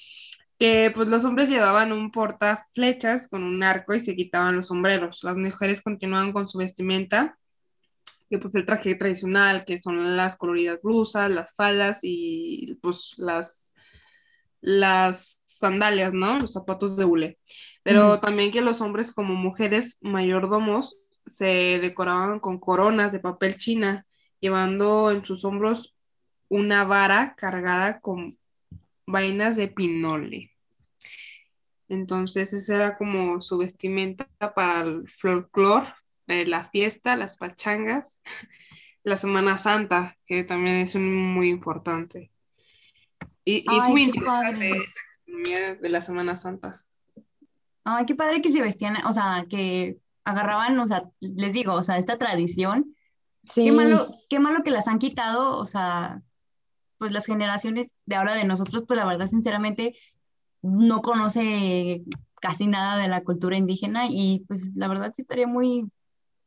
que 0.58 0.90
pues 0.94 1.08
los 1.08 1.24
hombres 1.24 1.48
llevaban 1.48 1.92
un 1.92 2.10
porta 2.10 2.68
flechas 2.72 3.28
con 3.28 3.44
un 3.44 3.62
arco 3.62 3.94
y 3.94 4.00
se 4.00 4.16
quitaban 4.16 4.56
los 4.56 4.66
sombreros. 4.66 5.22
Las 5.22 5.36
mujeres 5.36 5.80
continuaban 5.80 6.32
con 6.32 6.46
su 6.46 6.58
vestimenta 6.58 7.38
que 8.32 8.38
pues 8.38 8.54
el 8.54 8.64
traje 8.64 8.94
tradicional, 8.94 9.66
que 9.66 9.78
son 9.78 10.16
las 10.16 10.38
coloridas 10.38 10.80
blusas, 10.82 11.30
las 11.30 11.54
faldas 11.54 11.98
y 12.00 12.78
pues 12.80 13.12
las, 13.18 13.74
las 14.62 15.42
sandalias, 15.44 16.14
¿no? 16.14 16.38
Los 16.38 16.54
zapatos 16.54 16.96
de 16.96 17.04
hule. 17.04 17.38
Pero 17.82 18.20
también 18.20 18.50
que 18.50 18.62
los 18.62 18.80
hombres 18.80 19.12
como 19.12 19.34
mujeres 19.34 19.98
mayordomos 20.00 20.96
se 21.26 21.78
decoraban 21.82 22.40
con 22.40 22.58
coronas 22.58 23.12
de 23.12 23.20
papel 23.20 23.58
china, 23.58 24.06
llevando 24.40 25.10
en 25.10 25.26
sus 25.26 25.44
hombros 25.44 25.94
una 26.48 26.84
vara 26.84 27.34
cargada 27.36 28.00
con 28.00 28.38
vainas 29.06 29.56
de 29.56 29.68
pinole. 29.68 30.52
Entonces, 31.90 32.54
esa 32.54 32.76
era 32.76 32.96
como 32.96 33.42
su 33.42 33.58
vestimenta 33.58 34.26
para 34.54 34.84
el 34.84 35.06
folclore 35.06 35.92
eh, 36.26 36.46
la 36.46 36.64
fiesta, 36.64 37.16
las 37.16 37.36
pachangas, 37.36 38.20
la 39.04 39.16
Semana 39.16 39.58
Santa, 39.58 40.16
que 40.26 40.44
también 40.44 40.76
es 40.76 40.96
muy 40.96 41.48
importante. 41.48 42.30
Y, 43.44 43.58
es 43.58 43.88
muy 43.88 44.02
interesante 44.02 44.68
la 44.68 44.76
gastronomía 44.76 45.74
de 45.74 45.88
la 45.88 46.02
Semana 46.02 46.36
Santa. 46.36 46.84
Ay, 47.84 48.06
qué 48.06 48.14
padre 48.14 48.40
que 48.40 48.52
se 48.52 48.62
vestían, 48.62 49.04
o 49.04 49.12
sea, 49.12 49.44
que 49.48 49.98
agarraban, 50.24 50.78
o 50.78 50.86
sea, 50.86 51.10
les 51.20 51.52
digo, 51.52 51.74
o 51.74 51.82
sea, 51.82 51.98
esta 51.98 52.18
tradición. 52.18 52.94
Qué 53.54 53.72
malo, 53.72 54.06
qué 54.28 54.38
malo 54.38 54.62
que 54.62 54.70
las 54.70 54.86
han 54.86 55.00
quitado, 55.00 55.58
o 55.58 55.66
sea, 55.66 56.22
pues 56.98 57.10
las 57.10 57.26
generaciones 57.26 57.92
de 58.06 58.14
ahora 58.14 58.34
de 58.34 58.44
nosotros, 58.44 58.84
pues 58.86 58.96
la 58.96 59.04
verdad, 59.04 59.26
sinceramente, 59.26 59.96
no 60.62 61.02
conoce 61.02 62.04
casi 62.40 62.68
nada 62.68 62.96
de 62.98 63.08
la 63.08 63.22
cultura 63.22 63.56
indígena 63.56 64.06
y 64.08 64.44
pues 64.46 64.72
la 64.76 64.86
verdad 64.86 65.12
sí 65.14 65.22
estaría 65.22 65.48
muy, 65.48 65.90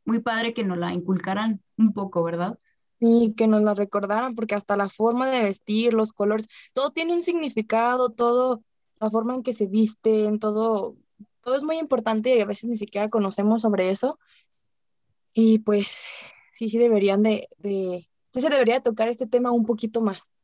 muy 0.06 0.20
padre 0.20 0.54
que 0.54 0.64
nos 0.64 0.78
la 0.78 0.92
inculcaran 0.92 1.62
un 1.76 1.92
poco, 1.92 2.22
¿verdad? 2.22 2.58
Sí, 2.96 3.34
que 3.36 3.46
nos 3.46 3.62
la 3.62 3.74
recordaran, 3.74 4.34
porque 4.34 4.54
hasta 4.54 4.76
la 4.76 4.88
forma 4.88 5.28
de 5.28 5.42
vestir, 5.42 5.92
los 5.92 6.12
colores, 6.12 6.48
todo 6.72 6.90
tiene 6.92 7.12
un 7.12 7.20
significado, 7.20 8.10
todo, 8.10 8.62
la 8.98 9.10
forma 9.10 9.34
en 9.34 9.42
que 9.42 9.52
se 9.52 9.66
visten, 9.66 10.38
todo, 10.38 10.96
todo 11.42 11.56
es 11.56 11.62
muy 11.62 11.78
importante 11.78 12.34
y 12.34 12.40
a 12.40 12.46
veces 12.46 12.70
ni 12.70 12.76
siquiera 12.76 13.10
conocemos 13.10 13.62
sobre 13.62 13.90
eso. 13.90 14.18
Y 15.34 15.58
pues 15.58 16.08
sí, 16.52 16.70
sí 16.70 16.78
deberían 16.78 17.22
de, 17.22 17.48
de 17.58 18.08
sí 18.30 18.40
se 18.40 18.48
debería 18.48 18.82
tocar 18.82 19.08
este 19.08 19.26
tema 19.26 19.50
un 19.50 19.66
poquito 19.66 20.00
más. 20.00 20.40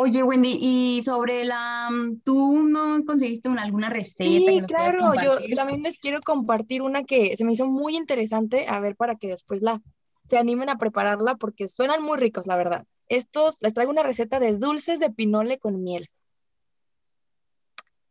Oye, 0.00 0.22
Wendy, 0.22 0.56
y 0.60 1.02
sobre 1.02 1.44
la, 1.44 1.90
mm, 1.90 2.20
¿tú 2.20 2.62
no 2.62 3.04
conseguiste 3.04 3.48
alguna 3.48 3.90
receta? 3.90 4.24
Sí, 4.24 4.62
claro, 4.68 5.12
yo 5.20 5.56
también 5.56 5.82
les 5.82 5.98
quiero 5.98 6.20
compartir 6.20 6.82
una 6.82 7.02
que 7.02 7.36
se 7.36 7.44
me 7.44 7.50
hizo 7.50 7.66
muy 7.66 7.96
interesante, 7.96 8.68
a 8.68 8.78
ver, 8.78 8.94
para 8.94 9.16
que 9.16 9.26
después 9.26 9.60
la, 9.60 9.82
se 10.22 10.38
animen 10.38 10.68
a 10.68 10.78
prepararla, 10.78 11.34
porque 11.34 11.66
suenan 11.66 12.00
muy 12.04 12.16
ricos, 12.16 12.46
la 12.46 12.54
verdad. 12.54 12.86
Estos, 13.08 13.56
les 13.60 13.74
traigo 13.74 13.90
una 13.90 14.04
receta 14.04 14.38
de 14.38 14.54
dulces 14.54 15.00
de 15.00 15.10
pinole 15.10 15.58
con 15.58 15.82
miel. 15.82 16.06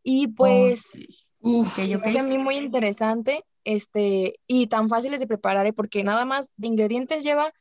Y 0.04 0.28
pues, 0.28 0.90
uf, 1.40 1.80
a 1.80 2.24
mí 2.24 2.38
muy 2.38 2.58
interesante, 2.58 3.46
este, 3.64 4.42
y 4.46 4.68
tan 4.68 4.90
fáciles 4.90 5.22
de 5.22 5.28
preparar, 5.28 5.66
¿eh? 5.68 5.74
porque 5.74 6.04
nada 6.04 6.26
más 6.26 6.52
de 6.58 6.68
ingredientes 6.68 7.24
lleva 7.24 7.54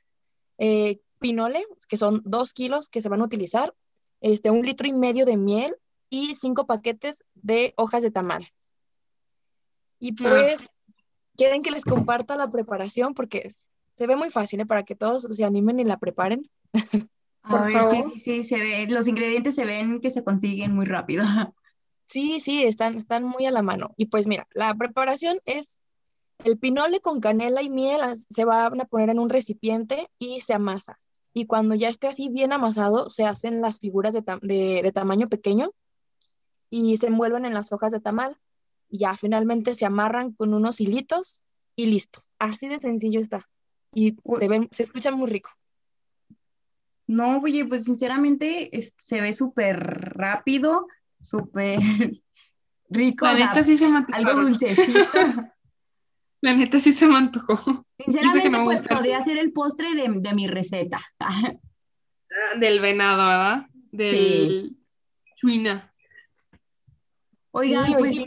eh, 0.58 0.98
pinole, 1.20 1.64
que 1.88 1.96
son 1.96 2.22
dos 2.24 2.52
kilos 2.52 2.88
que 2.88 3.00
se 3.00 3.08
van 3.08 3.20
a 3.20 3.24
utilizar, 3.24 3.72
este, 4.26 4.50
un 4.50 4.62
litro 4.62 4.88
y 4.88 4.92
medio 4.92 5.24
de 5.24 5.36
miel 5.36 5.76
y 6.10 6.34
cinco 6.34 6.66
paquetes 6.66 7.24
de 7.34 7.74
hojas 7.76 8.02
de 8.02 8.10
tamal. 8.10 8.44
Y 10.00 10.10
ah. 10.10 10.14
pues, 10.18 10.78
quieren 11.36 11.62
que 11.62 11.70
les 11.70 11.84
comparta 11.84 12.36
la 12.36 12.50
preparación 12.50 13.14
porque 13.14 13.54
se 13.86 14.08
ve 14.08 14.16
muy 14.16 14.30
fácil 14.30 14.60
¿eh? 14.60 14.66
para 14.66 14.82
que 14.82 14.96
todos 14.96 15.22
se 15.22 15.44
animen 15.44 15.78
y 15.78 15.84
la 15.84 15.98
preparen. 15.98 16.42
A 17.42 17.62
ver, 17.62 17.80
sí, 17.88 18.02
sí, 18.02 18.20
sí, 18.20 18.44
se 18.44 18.58
ve, 18.58 18.88
los 18.88 19.06
ingredientes 19.06 19.54
se 19.54 19.64
ven 19.64 20.00
que 20.00 20.10
se 20.10 20.24
consiguen 20.24 20.74
muy 20.74 20.86
rápido. 20.86 21.24
Sí, 22.08 22.38
sí, 22.38 22.62
están, 22.62 22.94
están 22.94 23.24
muy 23.24 23.46
a 23.46 23.50
la 23.50 23.62
mano. 23.62 23.92
Y 23.96 24.06
pues 24.06 24.28
mira, 24.28 24.46
la 24.54 24.72
preparación 24.76 25.40
es 25.44 25.80
el 26.44 26.56
pinole 26.56 27.00
con 27.00 27.18
canela 27.18 27.62
y 27.62 27.68
miel, 27.68 28.00
se 28.14 28.44
van 28.44 28.80
a 28.80 28.84
poner 28.84 29.10
en 29.10 29.18
un 29.18 29.28
recipiente 29.28 30.08
y 30.20 30.40
se 30.40 30.54
amasa. 30.54 31.00
Y 31.38 31.44
cuando 31.44 31.74
ya 31.74 31.90
esté 31.90 32.08
así 32.08 32.30
bien 32.30 32.54
amasado, 32.54 33.10
se 33.10 33.26
hacen 33.26 33.60
las 33.60 33.78
figuras 33.78 34.14
de, 34.14 34.22
de 34.82 34.92
tamaño 34.92 35.28
pequeño 35.28 35.70
y 36.70 36.96
se 36.96 37.08
envuelven 37.08 37.44
en 37.44 37.52
las 37.52 37.72
hojas 37.72 37.92
de 37.92 38.00
tamal. 38.00 38.38
Y 38.88 39.00
ya 39.00 39.12
finalmente 39.12 39.74
se 39.74 39.84
amarran 39.84 40.32
con 40.32 40.54
unos 40.54 40.80
hilitos 40.80 41.44
y 41.76 41.88
listo. 41.88 42.20
Así 42.38 42.68
de 42.68 42.78
sencillo 42.78 43.20
está. 43.20 43.42
Y 43.92 44.16
se, 44.34 44.48
ven, 44.48 44.68
se 44.70 44.84
escucha 44.84 45.10
muy 45.10 45.28
rico. 45.28 45.50
No, 47.06 47.40
oye, 47.42 47.66
pues 47.66 47.84
sinceramente 47.84 48.70
se 48.96 49.20
ve 49.20 49.34
súper 49.34 49.76
rápido, 50.16 50.86
súper 51.20 51.78
rico. 52.88 53.26
La 53.26 53.34
neta 53.34 53.62
sí 53.62 53.76
se. 53.76 53.84
Algo 53.84 54.40
dulcecito. 54.40 55.00
La 56.46 56.54
neta 56.54 56.78
sí 56.78 56.92
se 56.92 57.08
me 57.08 57.16
antojó. 57.16 57.84
Sinceramente, 57.98 58.56
pues 58.62 58.82
podría 58.82 59.20
ser 59.20 59.36
el 59.36 59.52
postre 59.52 59.88
de, 59.96 60.32
mi 60.32 60.46
receta. 60.46 61.00
Ah, 61.18 61.54
del 62.60 62.78
venado, 62.78 63.26
¿verdad? 63.26 63.66
Del 63.90 64.76
chuina. 65.34 65.92
Oigan, 67.50 67.94
pues... 67.98 68.20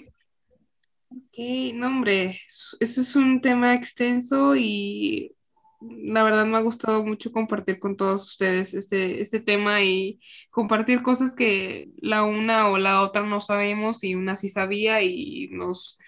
Ok, 1.10 1.74
no 1.76 1.88
hombre, 1.88 2.38
ese 2.82 3.02
es 3.02 3.16
un 3.16 3.40
tema 3.40 3.74
extenso 3.74 4.54
y 4.54 5.34
la 5.80 6.24
verdad 6.24 6.46
me 6.46 6.58
ha 6.58 6.62
gustado 6.62 7.06
mucho 7.06 7.32
compartir 7.32 7.80
con 7.80 7.96
todos 7.96 8.28
ustedes 8.28 8.74
este, 8.74 9.22
este 9.22 9.40
tema 9.40 9.82
y 9.82 10.20
compartir 10.50 11.02
cosas 11.02 11.38
que 11.38 11.90
la 12.02 12.26
una 12.26 12.68
o 12.68 12.78
la 12.78 13.02
otra 13.02 13.22
no 13.22 13.40
sabemos 13.40 14.04
y 14.04 14.16
una 14.16 14.36
sí 14.36 14.50
sabía 14.50 15.02
y 15.04 15.48
nos, 15.52 16.00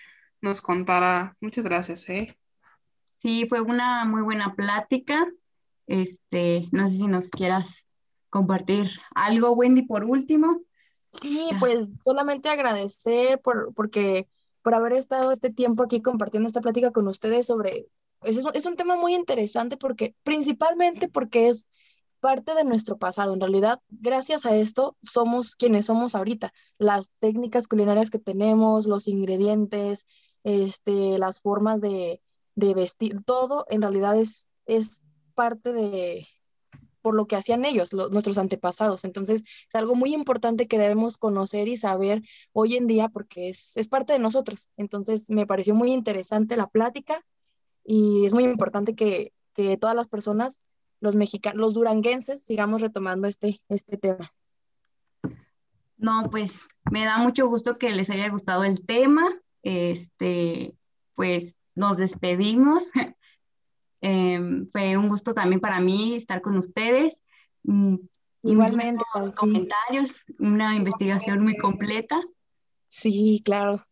nos 0.41 0.62
contara. 0.62 1.36
Muchas 1.39 1.65
gracias, 1.65 2.08
¿eh? 2.10 2.38
Sí, 3.19 3.45
fue 3.47 3.62
una 3.62 4.06
muy 4.06 4.21
buena 4.21 4.56
plática. 4.56 5.27
Este, 5.88 6.67
no 6.71 6.89
sé 6.89 6.97
si 6.97 7.08
nos 7.08 7.30
quieras 7.30 7.86
compartir 8.30 8.89
algo, 9.13 9.51
Wendy, 9.51 9.84
por 9.84 10.04
último. 10.04 10.62
Sí, 11.10 11.49
pues 11.60 11.89
solamente 12.04 12.49
agradecer 12.49 13.41
por, 13.41 13.73
porque, 13.73 14.27
por 14.62 14.73
haber 14.73 14.93
estado 14.93 15.32
este 15.32 15.51
tiempo 15.51 15.84
aquí 15.84 16.01
compartiendo 16.01 16.47
esta 16.47 16.62
plática 16.62 16.91
con 16.91 17.08
ustedes 17.08 17.47
sobre 17.47 17.88
es, 18.23 18.65
un 18.65 18.75
tema 18.75 18.95
muy 18.95 19.15
interesante 19.15 19.77
porque, 19.77 20.15
principalmente 20.23 21.08
porque 21.08 21.47
es 21.47 21.69
parte 22.19 22.54
de 22.54 22.63
nuestro 22.63 22.97
pasado. 22.97 23.34
En 23.34 23.41
realidad, 23.41 23.82
gracias 23.89 24.45
a 24.45 24.56
esto, 24.56 24.95
somos 25.01 25.56
quienes 25.56 25.88
somos 25.88 26.13
ahorita. 26.13 26.54
Las 26.77 27.13
técnicas 27.19 27.67
culinarias 27.67 28.12
que 28.12 28.19
tenemos, 28.19 28.86
los 28.88 29.08
ingredientes, 29.08 30.06
este, 30.43 31.17
las 31.17 31.41
formas 31.41 31.82
de, 31.82 32.21
vestir, 32.56 33.23
todo 33.25 33.65
en 33.69 33.82
realidad 33.82 34.19
es, 34.19 34.49
es 34.65 35.08
parte 35.34 35.73
de 35.73 36.27
por 37.01 37.15
lo 37.15 37.25
que 37.25 37.36
hacían 37.36 37.65
ellos, 37.65 37.93
nuestros 37.93 38.38
antepasados. 38.38 39.06
Entonces, 39.06 39.41
es 39.41 39.75
algo 39.75 39.95
muy 39.95 40.13
importante 40.13 40.67
que 40.67 40.77
debemos 40.77 41.17
conocer 41.17 41.67
y 41.67 41.75
saber 41.75 42.21
hoy 42.54 42.75
en 42.75 42.86
día 42.86 43.10
porque 43.10 43.49
es, 43.49 43.75
es 43.77 43.88
parte 43.88 44.13
de 44.13 44.19
nosotros. 44.19 44.71
Entonces, 44.77 45.30
me 45.30 45.47
pareció 45.47 45.73
muy 45.73 45.91
interesante 45.91 46.56
la 46.58 46.67
plática 46.67 47.25
y 47.84 48.25
es 48.25 48.34
muy 48.34 48.43
importante 48.43 48.95
que, 48.95 49.34
que 49.54 49.77
todas 49.77 49.95
las 49.95 50.08
personas, 50.08 50.63
los 50.99 51.15
mexicanos, 51.15 51.60
los 51.60 51.73
duranguenses, 51.73 52.43
sigamos 52.43 52.82
retomando 52.82 53.27
este, 53.27 53.62
este 53.67 53.97
tema. 53.97 54.32
No, 55.97 56.30
pues 56.32 56.54
me 56.91 57.06
da 57.06 57.17
mucho 57.17 57.47
gusto 57.47 57.77
que 57.77 57.91
les 57.91 58.10
haya 58.10 58.30
gustado 58.30 58.63
el 58.63 58.86
tema. 58.86 59.23
Este, 59.63 60.76
pues 61.15 61.60
nos 61.76 61.97
despedimos. 61.97 62.84
Em, 64.04 64.67
fue 64.71 64.97
un 64.97 65.10
gusto 65.10 65.36
también 65.36 65.62
para 65.62 65.80
mí 65.80 66.15
estar 66.15 66.41
con 66.41 66.58
ustedes. 66.58 67.21
Mm, 67.62 67.97
Igualmente. 68.43 69.04
Comentarios, 69.38 70.15
una 70.39 70.76
investigación 70.76 71.43
muy 71.43 71.56
completa. 71.56 72.19
Sí, 72.88 73.43
claro. 73.45 73.86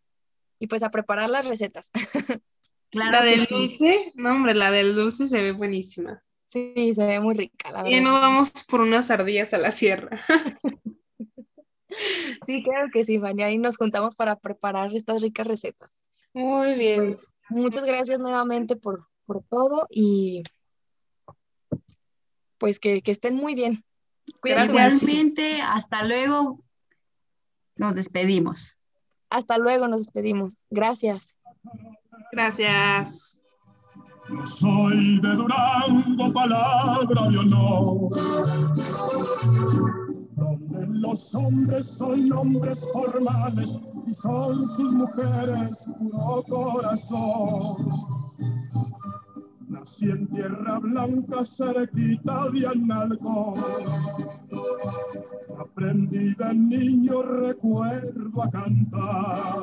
Y 0.58 0.66
pues 0.66 0.82
a 0.82 0.90
preparar 0.90 1.30
las 1.30 1.48
recetas. 1.48 1.92
Claro 2.92 3.20
la 3.20 3.24
del 3.24 3.46
dulce, 3.46 4.12
no 4.16 4.32
hombre, 4.32 4.56
la 4.56 4.72
del 4.72 4.96
dulce 4.96 5.28
se 5.28 5.44
ve 5.44 5.52
buenísima. 5.52 6.24
Sí, 6.44 6.92
se 6.92 7.06
ve 7.06 7.20
muy 7.20 7.36
rica, 7.36 7.70
la 7.70 7.84
verdad. 7.84 7.98
Y 7.98 8.02
nos 8.02 8.20
vamos 8.20 8.52
por 8.68 8.82
unas 8.82 9.12
ardillas 9.12 9.54
a 9.54 9.60
la 9.60 9.70
sierra. 9.70 10.20
sí, 12.46 12.64
claro 12.64 12.90
que 12.92 13.04
sí, 13.04 13.18
Vania. 13.18 13.48
Ahí 13.48 13.58
nos 13.58 13.78
juntamos 13.78 14.16
para 14.16 14.36
preparar 14.38 14.96
estas 14.96 15.22
ricas 15.22 15.48
recetas. 15.48 16.00
Muy 16.34 16.76
bien. 16.76 17.06
Pues, 17.06 17.36
muchas 17.50 17.86
gracias 17.86 18.20
nuevamente 18.20 18.76
por, 18.76 19.08
por 19.26 19.44
todo 19.44 19.88
y 19.90 20.44
pues 22.58 22.80
que, 22.80 23.02
que 23.02 23.12
estén 23.12 23.36
muy 23.36 23.56
bien. 23.56 23.84
Cuídense. 24.42 24.76
Igualmente, 24.76 25.62
hasta 25.62 26.04
luego. 26.04 26.64
Nos 27.76 27.96
despedimos. 27.96 28.76
Hasta 29.30 29.58
luego, 29.58 29.88
nos 29.88 30.00
despedimos. 30.02 30.66
Gracias. 30.70 31.38
Gracias. 32.32 33.44
Yo 34.30 34.46
soy 34.46 35.20
de 35.22 35.30
Durango, 35.30 36.34
palabra 36.34 37.30
de 37.30 37.38
honor. 37.40 38.10
Los 41.00 41.34
hombres 41.34 41.86
son 41.86 42.30
hombres 42.34 42.86
formales 42.92 43.78
y 44.06 44.12
son 44.12 44.68
sus 44.68 44.92
mujeres 44.92 45.90
puro 45.98 46.44
corazón. 46.44 47.88
Nací 49.70 50.12
en 50.12 50.28
tierra 50.28 50.80
blanca, 50.80 51.42
cerquita 51.44 52.50
de 52.50 52.68
Analco. 52.68 53.54
Aprendí 55.58 56.36
de 56.36 56.54
niño, 56.54 57.22
recuerdo 57.22 58.44
a 58.44 58.50
cantar. 58.50 59.56